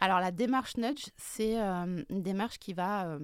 Alors 0.01 0.21
la 0.21 0.31
démarche 0.31 0.77
nudge, 0.77 1.09
c'est 1.17 1.61
euh, 1.61 2.03
une 2.09 2.23
démarche 2.23 2.59
qui 2.59 2.73
va 2.73 3.07
euh, 3.07 3.19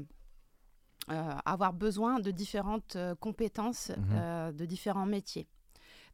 euh, 1.10 1.30
avoir 1.44 1.72
besoin 1.72 2.20
de 2.20 2.30
différentes 2.30 2.98
compétences 3.20 3.90
mhm. 3.96 4.54
de 4.54 4.64
différents 4.66 5.06
métiers. 5.06 5.48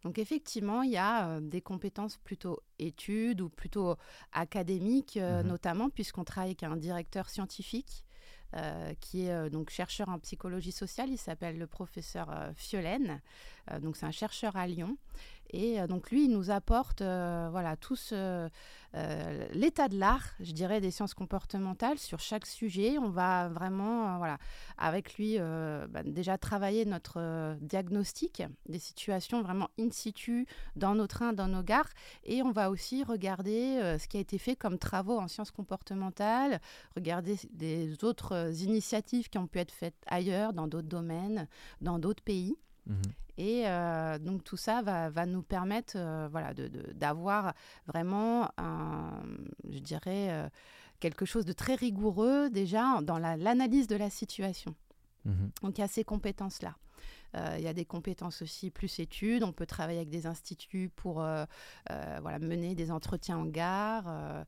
Donc 0.04 0.18
effectivement, 0.18 0.82
il 0.82 0.90
y 0.90 0.96
a 0.96 1.40
des 1.40 1.60
compétences 1.60 2.16
plutôt 2.18 2.60
études 2.80 3.40
ou 3.40 3.48
plutôt 3.48 3.96
académiques, 4.32 5.16
mhm. 5.16 5.46
notamment 5.46 5.90
puisqu'on 5.90 6.24
travaille 6.24 6.50
avec 6.50 6.62
un 6.64 6.76
directeur 6.76 7.28
scientifique 7.28 8.04
euh, 8.54 8.92
qui 9.00 9.26
est 9.26 9.32
euh, 9.32 9.48
donc 9.48 9.70
chercheur 9.70 10.08
en 10.10 10.18
psychologie 10.18 10.72
sociale. 10.72 11.08
Il 11.10 11.16
s'appelle 11.16 11.58
le 11.58 11.66
professeur 11.66 12.28
euh, 12.30 12.52
Fiolaine. 12.54 13.20
donc 13.80 13.96
c'est 13.96 14.04
un 14.04 14.10
chercheur 14.10 14.56
à 14.56 14.66
Lyon. 14.66 14.98
Et 15.50 15.86
donc 15.86 16.10
lui, 16.10 16.24
il 16.24 16.30
nous 16.30 16.50
apporte 16.50 17.02
voilà 17.02 17.76
tout 17.76 17.96
l'état 19.52 19.88
de 19.88 19.98
l'art, 19.98 20.24
je 20.40 20.52
dirais, 20.52 20.80
des 20.80 20.90
sciences 20.90 21.14
comportementales 21.14 21.98
sur 21.98 22.20
chaque 22.20 22.46
sujet. 22.46 22.98
On 22.98 23.10
va 23.10 23.48
vraiment 23.48 24.18
voilà 24.18 24.38
avec 24.78 25.14
lui 25.14 25.38
bah, 25.38 26.02
déjà 26.04 26.38
travailler 26.38 26.84
notre 26.84 27.56
diagnostic 27.60 28.42
des 28.68 28.78
situations 28.78 29.42
vraiment 29.42 29.68
in 29.78 29.90
situ 29.90 30.46
dans 30.76 30.94
nos 30.94 31.06
trains, 31.06 31.32
dans 31.32 31.48
nos 31.48 31.62
gares, 31.62 31.90
et 32.24 32.42
on 32.42 32.50
va 32.50 32.70
aussi 32.70 33.04
regarder 33.04 33.96
ce 33.98 34.08
qui 34.08 34.16
a 34.16 34.20
été 34.20 34.38
fait 34.38 34.56
comme 34.56 34.78
travaux 34.78 35.18
en 35.18 35.28
sciences 35.28 35.50
comportementales, 35.50 36.60
regarder 36.96 37.36
des 37.50 38.04
autres 38.04 38.32
euh, 38.32 38.52
initiatives 38.52 39.28
qui 39.28 39.38
ont 39.38 39.46
pu 39.46 39.58
être 39.58 39.72
faites 39.72 39.96
ailleurs, 40.06 40.52
dans 40.52 40.66
d'autres 40.66 40.88
domaines, 40.88 41.48
dans 41.80 41.98
d'autres 41.98 42.22
pays. 42.22 42.56
Mhm. 42.86 43.02
Et 43.38 43.64
euh, 43.66 44.18
donc 44.18 44.44
tout 44.44 44.56
ça 44.56 44.82
va, 44.82 45.10
va 45.10 45.26
nous 45.26 45.42
permettre 45.42 45.94
euh, 45.96 46.28
voilà, 46.30 46.52
d'avoir 46.94 47.46
de, 47.46 47.52
vraiment, 47.86 48.50
un, 48.58 49.22
je 49.68 49.78
dirais, 49.78 50.50
quelque 51.00 51.24
chose 51.24 51.44
de 51.44 51.52
très 51.52 51.74
rigoureux 51.74 52.50
déjà 52.50 53.00
dans 53.02 53.18
l'analyse 53.18 53.86
de 53.86 53.96
la 53.96 54.10
situation. 54.10 54.74
Mhm. 55.24 55.50
Donc 55.62 55.78
il 55.78 55.80
y 55.80 55.84
a 55.84 55.88
ces 55.88 56.04
compétences-là. 56.04 56.74
Euh, 57.34 57.56
il 57.58 57.64
y 57.64 57.68
a 57.68 57.72
des 57.72 57.84
compétences 57.84 58.42
aussi 58.42 58.70
plus 58.70 58.98
études. 58.98 59.42
On 59.42 59.52
peut 59.52 59.66
travailler 59.66 59.98
avec 59.98 60.10
des 60.10 60.26
instituts 60.26 60.90
pour 60.94 61.22
euh, 61.22 61.44
euh, 61.90 62.18
voilà, 62.20 62.38
mener 62.38 62.74
des 62.74 62.90
entretiens 62.90 63.38
en 63.38 63.46
gare. 63.46 64.44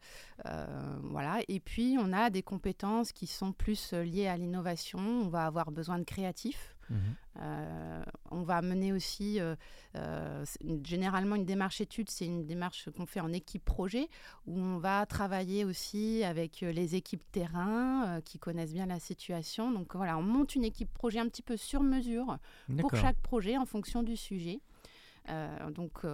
voilà. 1.03 1.41
Et 1.49 1.61
puis, 1.61 1.97
on 1.99 2.13
a 2.13 2.31
des 2.31 2.43
compétences 2.43 3.13
qui 3.13 3.27
sont 3.27 3.53
plus 3.53 3.93
liées 3.93 4.27
à 4.27 4.37
l'innovation. 4.37 4.99
On 4.99 5.29
va 5.29 5.47
avoir 5.47 5.71
besoin 5.71 5.99
de 5.99 6.05
créatifs. 6.05 6.74
Mhm. 6.91 7.17
Euh, 7.41 8.05
on 8.31 8.43
va 8.43 8.63
mener 8.63 8.93
aussi, 8.93 9.41
euh, 9.41 9.57
euh, 9.97 10.45
généralement 10.85 11.35
une 11.35 11.45
démarche 11.45 11.81
étude, 11.81 12.09
c'est 12.11 12.27
une 12.27 12.47
démarche 12.47 12.89
qu'on 12.97 13.07
fait 13.07 13.21
en 13.21 13.33
équipe 13.33 13.65
projet, 13.65 14.09
où 14.47 14.59
on 14.59 14.79
va 14.79 15.05
travailler 15.07 15.65
aussi 15.65 16.23
avec 16.25 16.61
les 16.61 16.95
équipes 16.95 17.25
terrain 17.33 18.21
qui 18.25 18.39
connaissent 18.39 18.73
bien 18.73 18.87
la 18.87 19.01
situation. 19.01 19.73
Donc 19.73 19.97
voilà, 19.97 20.17
on 20.17 20.23
monte 20.23 20.55
une 20.55 20.65
équipe 20.65 20.93
projet 20.93 21.19
un 21.19 21.29
petit 21.29 21.43
peu 21.43 21.57
sur 21.57 21.83
mesure 21.83 22.39
pour 22.79 22.95
chaque 22.95 23.19
projet 23.19 23.57
en 23.57 23.67
fonction 23.67 24.03
du 24.03 24.17
sujet. 24.17 24.61
donc 25.75 26.07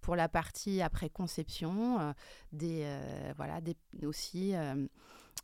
pour 0.00 0.16
la 0.16 0.28
partie 0.28 0.80
après 0.80 1.10
conception, 1.10 2.14
des, 2.52 2.86
voilà, 3.36 3.60
des, 3.60 3.76
aussi 4.04 4.54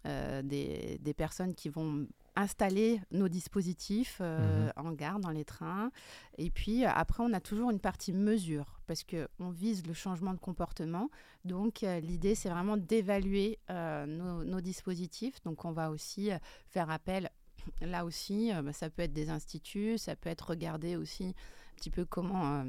des, 0.04 0.98
des, 1.00 1.14
personnes 1.14 1.54
qui 1.54 1.68
vont 1.68 2.06
installer 2.36 3.00
nos 3.10 3.28
dispositifs 3.28 4.18
euh, 4.20 4.66
mhm. 4.76 4.86
en 4.86 4.92
gare, 4.92 5.20
dans 5.20 5.30
les 5.30 5.44
trains. 5.44 5.90
Et 6.38 6.50
puis 6.50 6.84
après, 6.84 7.22
on 7.22 7.32
a 7.32 7.40
toujours 7.40 7.70
une 7.70 7.80
partie 7.80 8.12
mesure 8.12 8.80
parce 8.86 9.04
qu'on 9.04 9.50
vise 9.50 9.86
le 9.86 9.94
changement 9.94 10.34
de 10.34 10.38
comportement. 10.38 11.10
Donc 11.44 11.82
euh, 11.82 12.00
l'idée, 12.00 12.34
c'est 12.34 12.48
vraiment 12.48 12.76
d'évaluer 12.76 13.58
euh, 13.70 14.06
nos, 14.06 14.60
dispositifs. 14.60 15.42
Donc 15.44 15.64
on 15.64 15.72
va 15.72 15.90
aussi 15.90 16.30
faire 16.68 16.90
appel, 16.90 17.30
là 17.80 18.04
aussi, 18.04 18.50
bah, 18.62 18.72
ça 18.72 18.90
peut 18.90 19.02
être 19.02 19.12
des 19.12 19.30
instituts, 19.30 19.98
ça 19.98 20.16
peut 20.16 20.30
être 20.30 20.50
regarder 20.50 20.96
aussi 20.96 21.26
un 21.26 21.76
petit 21.76 21.90
peu 21.90 22.04
comment, 22.04 22.64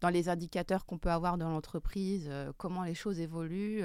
dans 0.00 0.08
les 0.08 0.28
indicateurs 0.28 0.84
qu'on 0.84 0.98
peut 0.98 1.10
avoir 1.12 1.38
dans 1.38 1.48
l'entreprise, 1.48 2.28
comment 2.56 2.82
les 2.82 2.94
choses 2.94 3.20
évoluent 3.20 3.82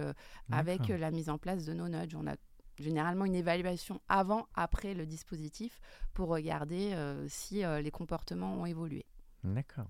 avec 0.52 0.88
la 0.88 1.12
mise 1.12 1.30
en 1.30 1.38
place 1.38 1.64
de 1.66 1.74
nos 1.74 1.88
nudges. 1.88 2.16
On 2.16 2.26
a 2.26 2.36
généralement 2.80 3.26
une 3.26 3.36
évaluation 3.36 4.02
avant, 4.10 4.48
après 4.56 4.94
le 4.94 5.06
dispositif 5.06 5.80
pour 6.14 6.30
regarder 6.30 6.94
euh, 6.94 7.26
si 7.28 7.64
euh, 7.64 7.82
les 7.82 7.92
comportements 7.92 8.56
ont 8.56 8.66
évolué. 8.66 9.06
D'accord. 9.44 9.88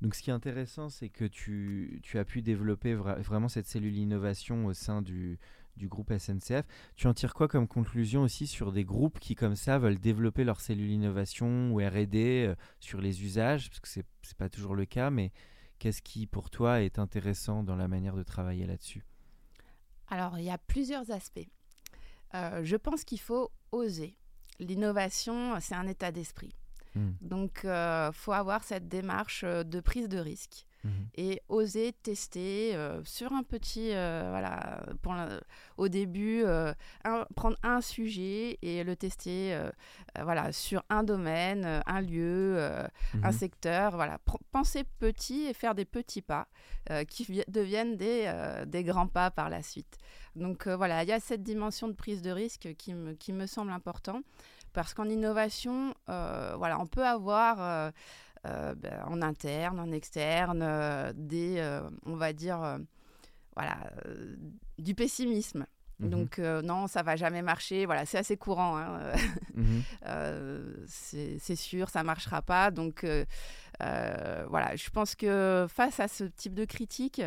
Donc 0.00 0.14
ce 0.14 0.22
qui 0.22 0.30
est 0.30 0.34
intéressant, 0.34 0.88
c'est 0.90 1.08
que 1.08 1.24
tu, 1.24 2.00
tu, 2.02 2.18
as 2.18 2.24
pu 2.24 2.42
développer 2.42 2.94
vraiment 2.94 3.48
cette 3.48 3.66
cellule 3.66 3.96
innovation 3.96 4.66
au 4.66 4.74
sein 4.74 5.00
du, 5.00 5.38
du, 5.76 5.88
groupe 5.88 6.12
SNCF. 6.12 6.66
Tu 6.96 7.06
en 7.06 7.14
tires 7.14 7.32
quoi 7.32 7.48
comme 7.48 7.66
conclusion 7.66 8.22
aussi 8.22 8.46
sur 8.46 8.72
des 8.72 8.84
groupes 8.84 9.18
qui, 9.18 9.34
comme 9.34 9.56
ça, 9.56 9.78
veulent 9.78 9.98
développer 9.98 10.44
leur 10.44 10.60
cellule 10.60 10.90
innovation 10.90 11.70
ou 11.72 11.78
RD 11.78 12.16
euh, 12.16 12.54
sur 12.80 13.00
les 13.00 13.22
usages? 13.22 13.70
Parce 13.70 13.80
que 13.80 13.88
ce 13.88 14.00
n'est 14.00 14.04
pas 14.36 14.48
toujours 14.48 14.74
le 14.74 14.84
cas, 14.84 15.10
mais 15.10 15.32
qu'est-ce 15.78 16.02
qui, 16.02 16.26
pour 16.26 16.50
toi, 16.50 16.82
est 16.82 16.98
intéressant 16.98 17.62
dans 17.62 17.76
la 17.76 17.88
manière 17.88 18.16
de 18.16 18.24
travailler 18.24 18.66
là-dessus? 18.66 19.06
Alors, 20.08 20.38
il 20.38 20.44
y 20.44 20.50
a 20.50 20.58
plusieurs 20.58 21.10
aspects. 21.12 21.48
Euh, 22.34 22.60
je 22.64 22.76
pense 22.76 23.04
qu'il 23.04 23.20
faut 23.20 23.50
oser. 23.72 24.16
L'innovation, 24.58 25.58
c'est 25.60 25.74
un 25.74 25.86
état 25.86 26.12
d'esprit. 26.12 26.54
Hmm. 26.94 27.12
Donc, 27.20 27.60
il 27.64 27.70
euh, 27.70 28.12
faut 28.12 28.32
avoir 28.32 28.62
cette 28.62 28.88
démarche 28.88 29.42
euh, 29.44 29.64
de 29.64 29.80
prise 29.80 30.08
de 30.08 30.18
risque. 30.18 30.66
Mhm. 30.84 31.06
et 31.16 31.42
oser 31.48 31.92
tester 32.02 32.74
euh, 32.74 33.02
sur 33.04 33.32
un 33.32 33.42
petit, 33.42 33.94
euh, 33.94 34.26
voilà, 34.28 34.84
pour 35.00 35.14
au 35.78 35.88
début, 35.88 36.42
euh, 36.44 36.74
prendre 37.34 37.56
un 37.62 37.80
sujet 37.80 38.58
et 38.60 38.84
le 38.84 38.94
tester, 38.94 39.58
voilà, 40.20 40.52
sur 40.52 40.82
un 40.90 41.02
domaine, 41.02 41.82
un 41.86 42.00
lieu, 42.00 42.58
un 43.22 43.30
mhm. 43.30 43.32
secteur, 43.32 43.96
voilà, 43.96 44.18
penser 44.52 44.84
petit 44.98 45.46
et 45.46 45.54
faire 45.54 45.74
des 45.74 45.84
petits 45.84 46.22
pas 46.22 46.46
qui 47.08 47.42
deviennent 47.48 47.96
des, 47.96 48.32
des 48.66 48.84
grands 48.84 49.08
pas 49.08 49.30
par 49.30 49.48
la 49.48 49.62
suite. 49.62 49.96
Donc 50.36 50.68
voilà, 50.68 51.02
il 51.02 51.08
y 51.08 51.12
a 51.12 51.20
cette 51.20 51.42
dimension 51.42 51.88
de 51.88 51.94
prise 51.94 52.22
de 52.22 52.30
risque 52.30 52.74
qui 52.76 52.92
me, 52.94 53.14
qui 53.14 53.32
me 53.32 53.46
semble 53.46 53.72
important 53.72 54.20
parce 54.72 54.92
qu'en 54.92 55.08
innovation, 55.08 55.94
voilà, 56.06 56.78
on 56.80 56.86
peut 56.86 57.06
avoir 57.06 57.56
euh, 57.60 57.90
ben, 58.44 59.02
en 59.06 59.22
interne, 59.22 59.80
en 59.80 59.90
externe, 59.92 60.62
euh, 60.62 61.12
des, 61.14 61.56
euh, 61.58 61.88
on 62.04 62.16
va 62.16 62.32
dire, 62.32 62.78
voilà, 63.54 63.78
du 64.78 64.94
pessimisme. 64.94 65.66
Mhm. 66.00 66.10
Donc 66.10 66.38
non, 66.38 66.86
ça 66.86 67.02
va 67.02 67.16
jamais 67.16 67.42
marcher. 67.42 67.86
Voilà, 67.86 68.04
c'est 68.06 68.18
assez 68.18 68.36
courant. 68.36 68.76
Hein. 68.76 68.98
Mhm. 69.54 69.82
c'est 70.88 71.56
sûr, 71.56 71.88
ça 71.88 72.02
marchera 72.02 72.42
pas. 72.42 72.70
Donc 72.70 73.06
voilà, 73.78 74.74
je 74.76 74.90
pense 74.90 75.14
que 75.14 75.66
face 75.68 76.00
à 76.00 76.08
ce 76.08 76.24
type 76.24 76.54
de 76.54 76.64
critique, 76.64 77.22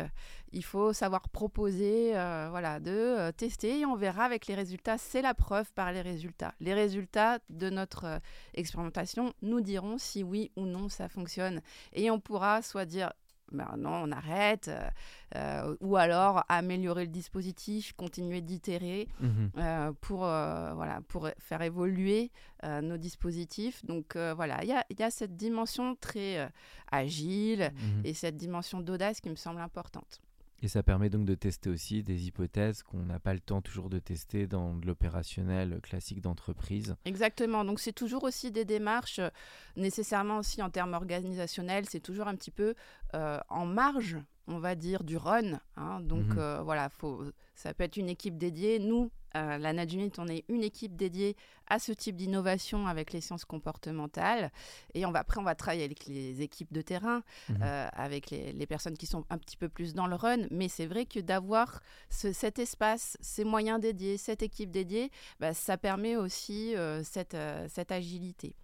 il 0.52 0.64
faut 0.64 0.92
savoir 0.92 1.28
proposer, 1.28 2.12
voilà, 2.50 2.80
de 2.80 3.30
tester 3.32 3.80
et 3.80 3.86
on 3.86 3.96
verra 3.96 4.24
avec 4.24 4.46
les 4.46 4.54
résultats. 4.54 4.98
C'est 4.98 5.22
la 5.22 5.34
preuve 5.34 5.72
par 5.72 5.92
les 5.92 6.02
résultats. 6.02 6.54
Les 6.60 6.74
résultats 6.74 7.38
de 7.48 7.70
notre 7.70 8.20
expérimentation 8.54 9.32
nous 9.42 9.60
diront 9.60 9.96
si 9.98 10.22
oui 10.22 10.50
ou 10.56 10.66
non 10.66 10.88
ça 10.88 11.08
fonctionne. 11.08 11.62
Et 11.94 12.10
on 12.10 12.20
pourra 12.20 12.60
soit 12.62 12.84
dire 12.84 13.12
ben 13.52 13.74
non, 13.78 14.02
on 14.04 14.12
arrête, 14.12 14.68
euh, 14.68 14.88
euh, 15.36 15.76
ou 15.80 15.96
alors 15.96 16.44
améliorer 16.48 17.04
le 17.04 17.10
dispositif, 17.10 17.92
continuer 17.94 18.40
d'itérer 18.40 19.08
mhm. 19.20 19.50
euh, 19.56 19.92
pour, 20.00 20.20
voilà, 20.20 21.00
pour 21.08 21.28
faire 21.38 21.62
évoluer 21.62 22.30
nos 22.64 22.96
dispositifs. 22.96 23.84
Donc 23.84 24.16
voilà, 24.16 24.62
il 24.62 24.68
y 24.68 24.72
a, 24.72 24.84
y 24.96 25.02
a, 25.02 25.10
cette 25.10 25.36
dimension 25.36 25.96
très 25.96 26.50
agile 26.90 27.72
mhm. 27.74 28.02
et 28.04 28.14
cette 28.14 28.36
dimension 28.36 28.80
d'audace 28.80 29.20
qui 29.20 29.30
me 29.30 29.36
semble 29.36 29.60
importante. 29.60 30.20
Et 30.60 30.68
ça 30.68 30.82
permet 30.82 31.08
donc 31.08 31.24
de 31.24 31.34
tester 31.34 31.70
aussi 31.70 32.02
des 32.02 32.26
hypothèses 32.26 32.82
qu'on 32.82 33.04
n'a 33.04 33.20
pas 33.20 33.32
le 33.32 33.38
temps 33.40 33.62
toujours 33.62 33.88
de 33.88 34.00
tester 34.00 34.46
dans 34.48 34.74
l'opérationnel 34.84 35.80
classique 35.82 36.20
d'entreprise. 36.20 36.96
Exactement. 37.04 37.64
Donc 37.64 37.78
c'est 37.78 37.92
toujours 37.92 38.24
aussi 38.24 38.50
des 38.50 38.64
démarches, 38.64 39.20
euh, 39.20 39.30
nécessairement 39.76 40.38
aussi 40.38 40.60
en 40.60 40.70
termes 40.70 40.94
organisationnels, 40.94 41.86
c'est 41.88 42.00
toujours 42.00 42.26
un 42.26 42.34
petit 42.34 42.50
peu 42.50 42.74
euh, 43.14 43.38
en 43.48 43.66
marge, 43.66 44.16
on 44.48 44.58
va 44.58 44.74
dire, 44.74 45.04
du 45.04 45.16
run. 45.16 45.60
Hein. 45.76 46.00
Donc 46.00 46.26
mhm. 46.26 46.38
euh, 46.38 46.60
voilà, 46.62 46.88
faut, 46.88 47.22
ça 47.54 47.72
peut 47.72 47.84
être 47.84 47.96
une 47.96 48.08
équipe 48.08 48.36
dédiée. 48.36 48.80
Nous, 48.80 49.10
euh, 49.36 49.58
la 49.58 49.72
NADUNIT, 49.72 50.12
on 50.18 50.28
est 50.28 50.44
une 50.48 50.62
équipe 50.62 50.96
dédiée 50.96 51.36
à 51.66 51.78
ce 51.78 51.92
type 51.92 52.16
d'innovation 52.16 52.86
avec 52.86 53.12
les 53.12 53.20
sciences 53.20 53.44
comportementales. 53.44 54.50
Et 54.94 55.04
on 55.04 55.10
va, 55.10 55.20
après, 55.20 55.40
on 55.40 55.44
va 55.44 55.54
travailler 55.54 55.84
avec 55.84 56.06
les 56.06 56.40
équipes 56.40 56.72
de 56.72 56.80
terrain, 56.80 57.22
mhm. 57.48 57.58
euh, 57.62 57.88
avec 57.92 58.30
les, 58.30 58.66
personnes 58.66 58.96
qui 58.96 59.06
sont 59.06 59.24
un 59.30 59.38
petit 59.38 59.56
peu 59.56 59.68
plus 59.68 59.94
dans 59.94 60.06
le 60.06 60.14
run. 60.14 60.46
Mais 60.50 60.68
c'est 60.68 60.86
vrai 60.86 61.06
que 61.06 61.20
d'avoir 61.20 61.80
cet 62.10 62.58
espace, 62.58 63.16
ces 63.20 63.44
moyens 63.44 63.80
dédiés, 63.80 64.16
cette 64.16 64.42
équipe 64.42 64.70
dédiée, 64.70 65.10
bah, 65.40 65.54
ça 65.54 65.76
permet 65.76 66.16
aussi 66.16 66.74
euh, 66.76 67.02
cette, 67.02 67.36
cette 67.68 67.92
agilité. 67.92 68.54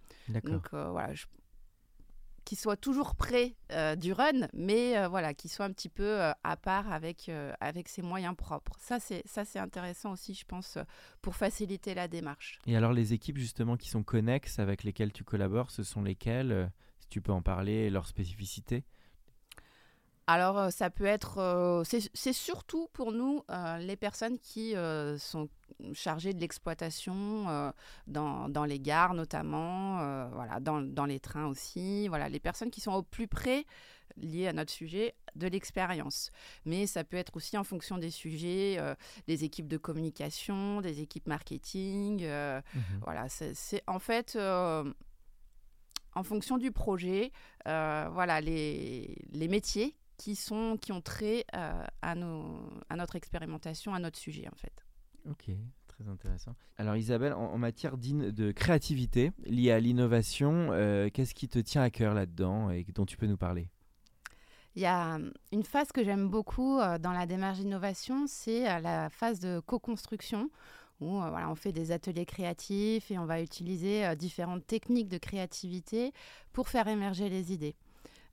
Donc 0.43 0.69
voilà, 0.71 1.13
je, 1.13 1.25
qui 2.45 2.55
soit 2.55 2.77
toujours 2.77 3.15
près 3.15 3.55
euh, 3.71 3.95
du 3.95 4.13
run, 4.13 4.47
mais 4.53 4.97
euh, 4.97 5.07
voilà, 5.07 5.33
qui 5.33 5.49
soit 5.49 5.65
un 5.65 5.71
petit 5.71 5.89
peu 5.89 6.21
euh, 6.21 6.31
à 6.43 6.55
part 6.55 6.91
avec, 6.91 7.29
avec 7.59 7.89
ses 7.89 8.03
moyens 8.03 8.35
propres. 8.35 8.77
Ça, 8.79 8.99
c'est, 8.99 9.23
ça, 9.25 9.43
c'est 9.43 9.59
intéressant 9.59 10.11
aussi, 10.11 10.35
je 10.35 10.45
pense, 10.45 10.77
pour 11.21 11.35
faciliter 11.35 11.95
la 11.95 12.07
démarche. 12.07 12.59
Et 12.67 12.77
alors, 12.77 12.93
les 12.93 13.13
équipes 13.13 13.37
justement 13.37 13.75
qui 13.75 13.89
sont 13.89 14.03
connexes, 14.03 14.59
avec 14.59 14.83
lesquelles 14.83 15.11
tu 15.11 15.23
collabores, 15.23 15.71
ce 15.71 15.83
sont 15.83 16.03
lesquelles 16.03 16.71
Si 16.99 17.07
tu 17.09 17.21
peux 17.21 17.31
en 17.31 17.41
parler, 17.41 17.89
leurs 17.89 18.07
spécificités? 18.07 18.85
Alors, 20.27 20.71
ça 20.71 20.89
peut 20.89 21.05
être, 21.05 21.83
c'est 21.85 22.33
surtout 22.33 22.89
pour 22.93 23.11
nous 23.11 23.43
les 23.79 23.95
personnes 23.95 24.39
qui 24.39 24.73
sont 25.19 25.49
chargées 25.93 26.33
de 26.33 26.39
l'exploitation 26.39 27.71
dans, 28.07 28.49
dans, 28.49 28.65
les 28.65 28.79
gares 28.79 29.13
notamment, 29.13 30.29
voilà, 30.29 30.59
dans, 30.59 30.81
dans, 30.81 31.05
les 31.05 31.19
trains 31.19 31.45
aussi, 31.45 32.07
voilà, 32.07 32.27
les 32.27 32.39
personnes 32.39 32.71
qui 32.71 32.81
sont 32.81 32.93
au 32.93 33.03
plus 33.03 33.27
près 33.27 33.65
liées 34.17 34.47
à 34.47 34.53
notre 34.53 34.71
sujet 34.71 35.13
de 35.35 35.47
l'expérience. 35.47 36.31
Mais 36.65 36.87
ça 36.87 37.03
peut 37.03 37.17
être 37.17 37.35
aussi 37.35 37.55
en 37.55 37.63
fonction 37.63 37.99
des 37.99 38.09
sujets, 38.09 38.79
des 39.27 39.43
équipes 39.43 39.67
de 39.67 39.77
communication, 39.77 40.81
des 40.81 41.01
équipes 41.01 41.27
marketing, 41.27 42.25
mmh 42.25 42.61
voilà, 43.03 43.29
c'est 43.29 43.83
en 43.85 43.99
fait 43.99 44.35
en 44.37 46.23
fonction 46.23 46.57
du 46.57 46.71
projet, 46.71 47.31
voilà, 47.65 48.41
les, 48.41 49.17
les 49.31 49.47
métiers 49.47 49.95
qui, 50.17 50.35
sont, 50.35 50.77
qui 50.79 50.91
ont 50.91 51.01
trait 51.01 51.45
euh, 51.55 51.83
à, 52.01 52.15
nos, 52.15 52.45
à 52.89 52.95
notre 52.95 53.15
expérimentation, 53.15 53.93
à 53.93 53.99
notre 53.99 54.17
sujet 54.17 54.47
en 54.51 54.55
fait. 54.55 54.85
Ok, 55.29 55.49
très 55.87 56.07
intéressant. 56.07 56.55
Alors 56.77 56.95
Isabelle, 56.95 57.33
en, 57.33 57.57
matière 57.57 57.97
de 57.97 58.51
créativité 58.51 59.31
liée 59.45 59.71
à 59.71 59.79
l'innovation, 59.79 60.69
euh, 60.71 61.09
qu'est-ce 61.11 61.33
qui 61.33 61.47
te 61.47 61.59
tient 61.59 61.81
à 61.81 61.89
cœur 61.89 62.13
là-dedans 62.13 62.69
et 62.69 62.85
dont 62.93 63.05
tu 63.05 63.17
peux 63.17 63.27
nous 63.27 63.37
parler? 63.37 63.69
Il 64.75 64.81
y 64.81 64.85
a 64.85 65.15
hum, 65.15 65.31
une 65.51 65.63
phase 65.63 65.91
que 65.91 66.03
j'aime 66.03 66.29
beaucoup 66.29 66.79
euh, 66.79 66.97
dans 66.97 67.13
la 67.13 67.25
démarche 67.25 67.59
d'innovation, 67.59 68.25
c'est 68.27 68.63
la 68.81 69.09
phase 69.09 69.39
de 69.39 69.59
co-construction 69.59 70.49
où 71.01 71.15
voilà, 71.15 71.49
on 71.49 71.55
fait 71.55 71.73
des 71.73 71.91
ateliers 71.91 72.25
créatifs 72.25 73.11
et 73.11 73.19
on 73.19 73.25
va 73.25 73.41
utiliser 73.41 74.15
différentes 74.15 74.65
techniques 74.65 75.09
de 75.09 75.17
créativité 75.17 76.13
pour 76.53 76.69
faire 76.69 76.87
émerger 76.87 77.27
les 77.27 77.51
idées. 77.51 77.75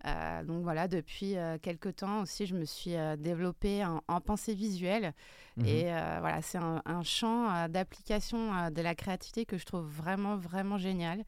Euh, 0.05 0.43
donc 0.45 0.63
voilà, 0.63 0.89
depuis 0.89 1.37
euh, 1.37 1.59
quelques 1.61 1.97
temps 1.97 2.23
aussi, 2.23 2.47
je 2.47 2.57
me 2.57 2.65
suis 2.65 2.97
euh, 2.97 3.17
développée 3.17 3.85
en, 3.85 4.21
pensée 4.21 4.55
visuelle. 4.55 5.15
Mhm. 5.57 5.67
Et 5.67 5.83
voilà, 5.85 6.41
c'est 6.43 6.59
un, 6.59 7.03
champ 7.03 7.69
d'application 7.69 8.71
de 8.71 8.81
la 8.81 8.95
créativité 8.95 9.45
que 9.45 9.59
je 9.59 9.65
trouve 9.65 9.87
vraiment, 9.87 10.37
vraiment 10.37 10.79
génial. 10.79 11.25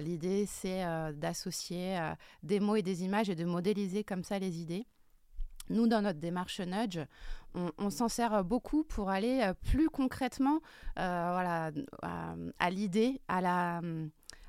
L'idée, 0.00 0.46
c'est 0.46 0.84
d'associer 1.14 1.98
des 2.42 2.60
mots 2.60 2.76
et 2.76 2.82
des 2.82 3.04
images 3.04 3.28
et 3.30 3.34
de 3.34 3.44
modéliser 3.44 4.02
comme 4.02 4.24
ça 4.24 4.38
les 4.38 4.60
idées. 4.60 4.86
Nous, 5.68 5.86
dans 5.86 6.02
notre 6.02 6.18
démarche 6.18 6.60
Nudge, 6.60 6.98
on, 7.54 7.90
s'en 7.90 8.08
sert 8.08 8.42
beaucoup 8.42 8.82
pour 8.82 9.10
aller 9.10 9.52
plus 9.62 9.88
concrètement 9.90 10.60
voilà, 10.96 11.70
à 12.58 12.70
l'idée, 12.70 13.20
à 13.28 13.40
la 13.40 13.80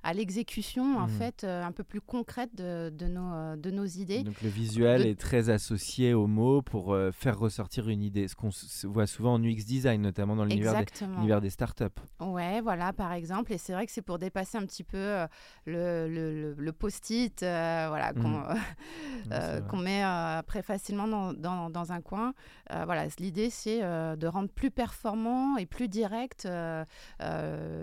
à 0.03 0.13
l'exécution 0.13 0.97
en 0.97 1.07
mmh. 1.07 1.09
fait 1.09 1.43
euh, 1.43 1.63
un 1.63 1.71
peu 1.71 1.83
plus 1.83 2.01
concrète 2.01 2.55
de, 2.55 2.89
de, 2.89 3.07
nos, 3.07 3.33
euh, 3.33 3.55
de 3.55 3.69
nos 3.69 3.85
idées. 3.85 4.23
Donc 4.23 4.41
le 4.41 4.49
visuel 4.49 5.05
est 5.05 5.19
très 5.19 5.49
associé 5.49 6.13
aux 6.13 6.27
mots 6.27 6.61
pour 6.61 6.93
euh, 6.93 7.11
faire 7.11 7.37
ressortir 7.37 7.87
une 7.87 8.01
idée, 8.01 8.27
ce 8.27 8.35
qu'on 8.35 8.49
voit 8.85 9.07
souvent 9.07 9.35
en 9.35 9.43
UX 9.43 9.63
design, 9.65 10.01
notamment 10.01 10.35
dans 10.35 10.45
l'univers 10.45 10.73
des, 10.73 11.41
des 11.41 11.49
startups. 11.49 11.85
Ouais, 12.19 12.61
voilà 12.61 12.93
par 12.93 13.13
exemple, 13.13 13.53
et 13.53 13.57
c'est 13.57 13.73
vrai 13.73 13.85
que 13.85 13.91
c'est 13.91 14.01
pour 14.01 14.17
dépasser 14.17 14.57
un 14.57 14.65
petit 14.65 14.83
peu 14.83 15.25
le, 15.65 16.07
le, 16.07 16.53
le 16.57 16.71
post-it 16.71 17.39
voilà, 17.41 18.13
mmh. 18.13 19.67
qu'on 19.69 19.77
met 19.77 20.03
très 20.47 20.63
facilement 20.63 21.07
dans, 21.07 21.33
dans, 21.33 21.69
dans 21.69 21.91
un 21.91 22.01
coin. 22.01 22.33
voilà, 22.69 23.05
l'idée 23.19 23.49
c'est 23.49 23.81
de 23.81 24.27
rendre 24.27 24.49
plus 24.49 24.71
performant 24.71 25.57
et 25.57 25.65
plus 25.65 25.87
direct 25.87 26.47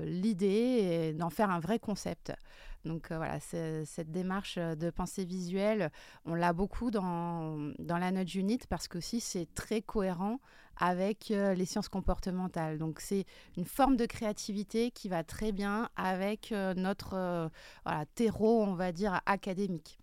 l'idée 0.04 0.46
et 0.46 1.12
d'en 1.12 1.30
faire 1.30 1.50
un 1.50 1.60
vrai 1.60 1.78
concept 1.78 2.07
donc 2.84 3.10
euh, 3.10 3.16
voilà, 3.16 3.38
cette 3.40 4.10
démarche 4.10 4.56
euh, 4.58 4.74
de 4.74 4.90
pensée 4.90 5.24
visuelle, 5.24 5.90
on 6.24 6.34
l'a 6.34 6.52
beaucoup 6.52 6.90
dans, 6.90 7.72
la 7.78 8.10
Nudge 8.10 8.36
Unit 8.36 8.60
parce 8.68 8.88
que 8.88 8.98
aussi 8.98 9.20
c'est 9.20 9.46
très 9.54 9.82
cohérent 9.82 10.40
avec 10.76 11.30
euh, 11.30 11.54
les 11.54 11.64
sciences 11.64 11.88
comportementales. 11.88 12.78
Donc 12.78 13.00
c'est 13.00 13.24
une 13.56 13.64
forme 13.64 13.96
de 13.96 14.06
créativité 14.06 14.90
qui 14.90 15.08
va 15.08 15.24
très 15.24 15.52
bien 15.52 15.88
avec 15.96 16.52
notre 16.76 17.50
voilà, 17.84 18.06
terreau, 18.14 18.62
on 18.62 18.74
va 18.74 18.92
dire, 18.92 19.20
académique. 19.26 19.98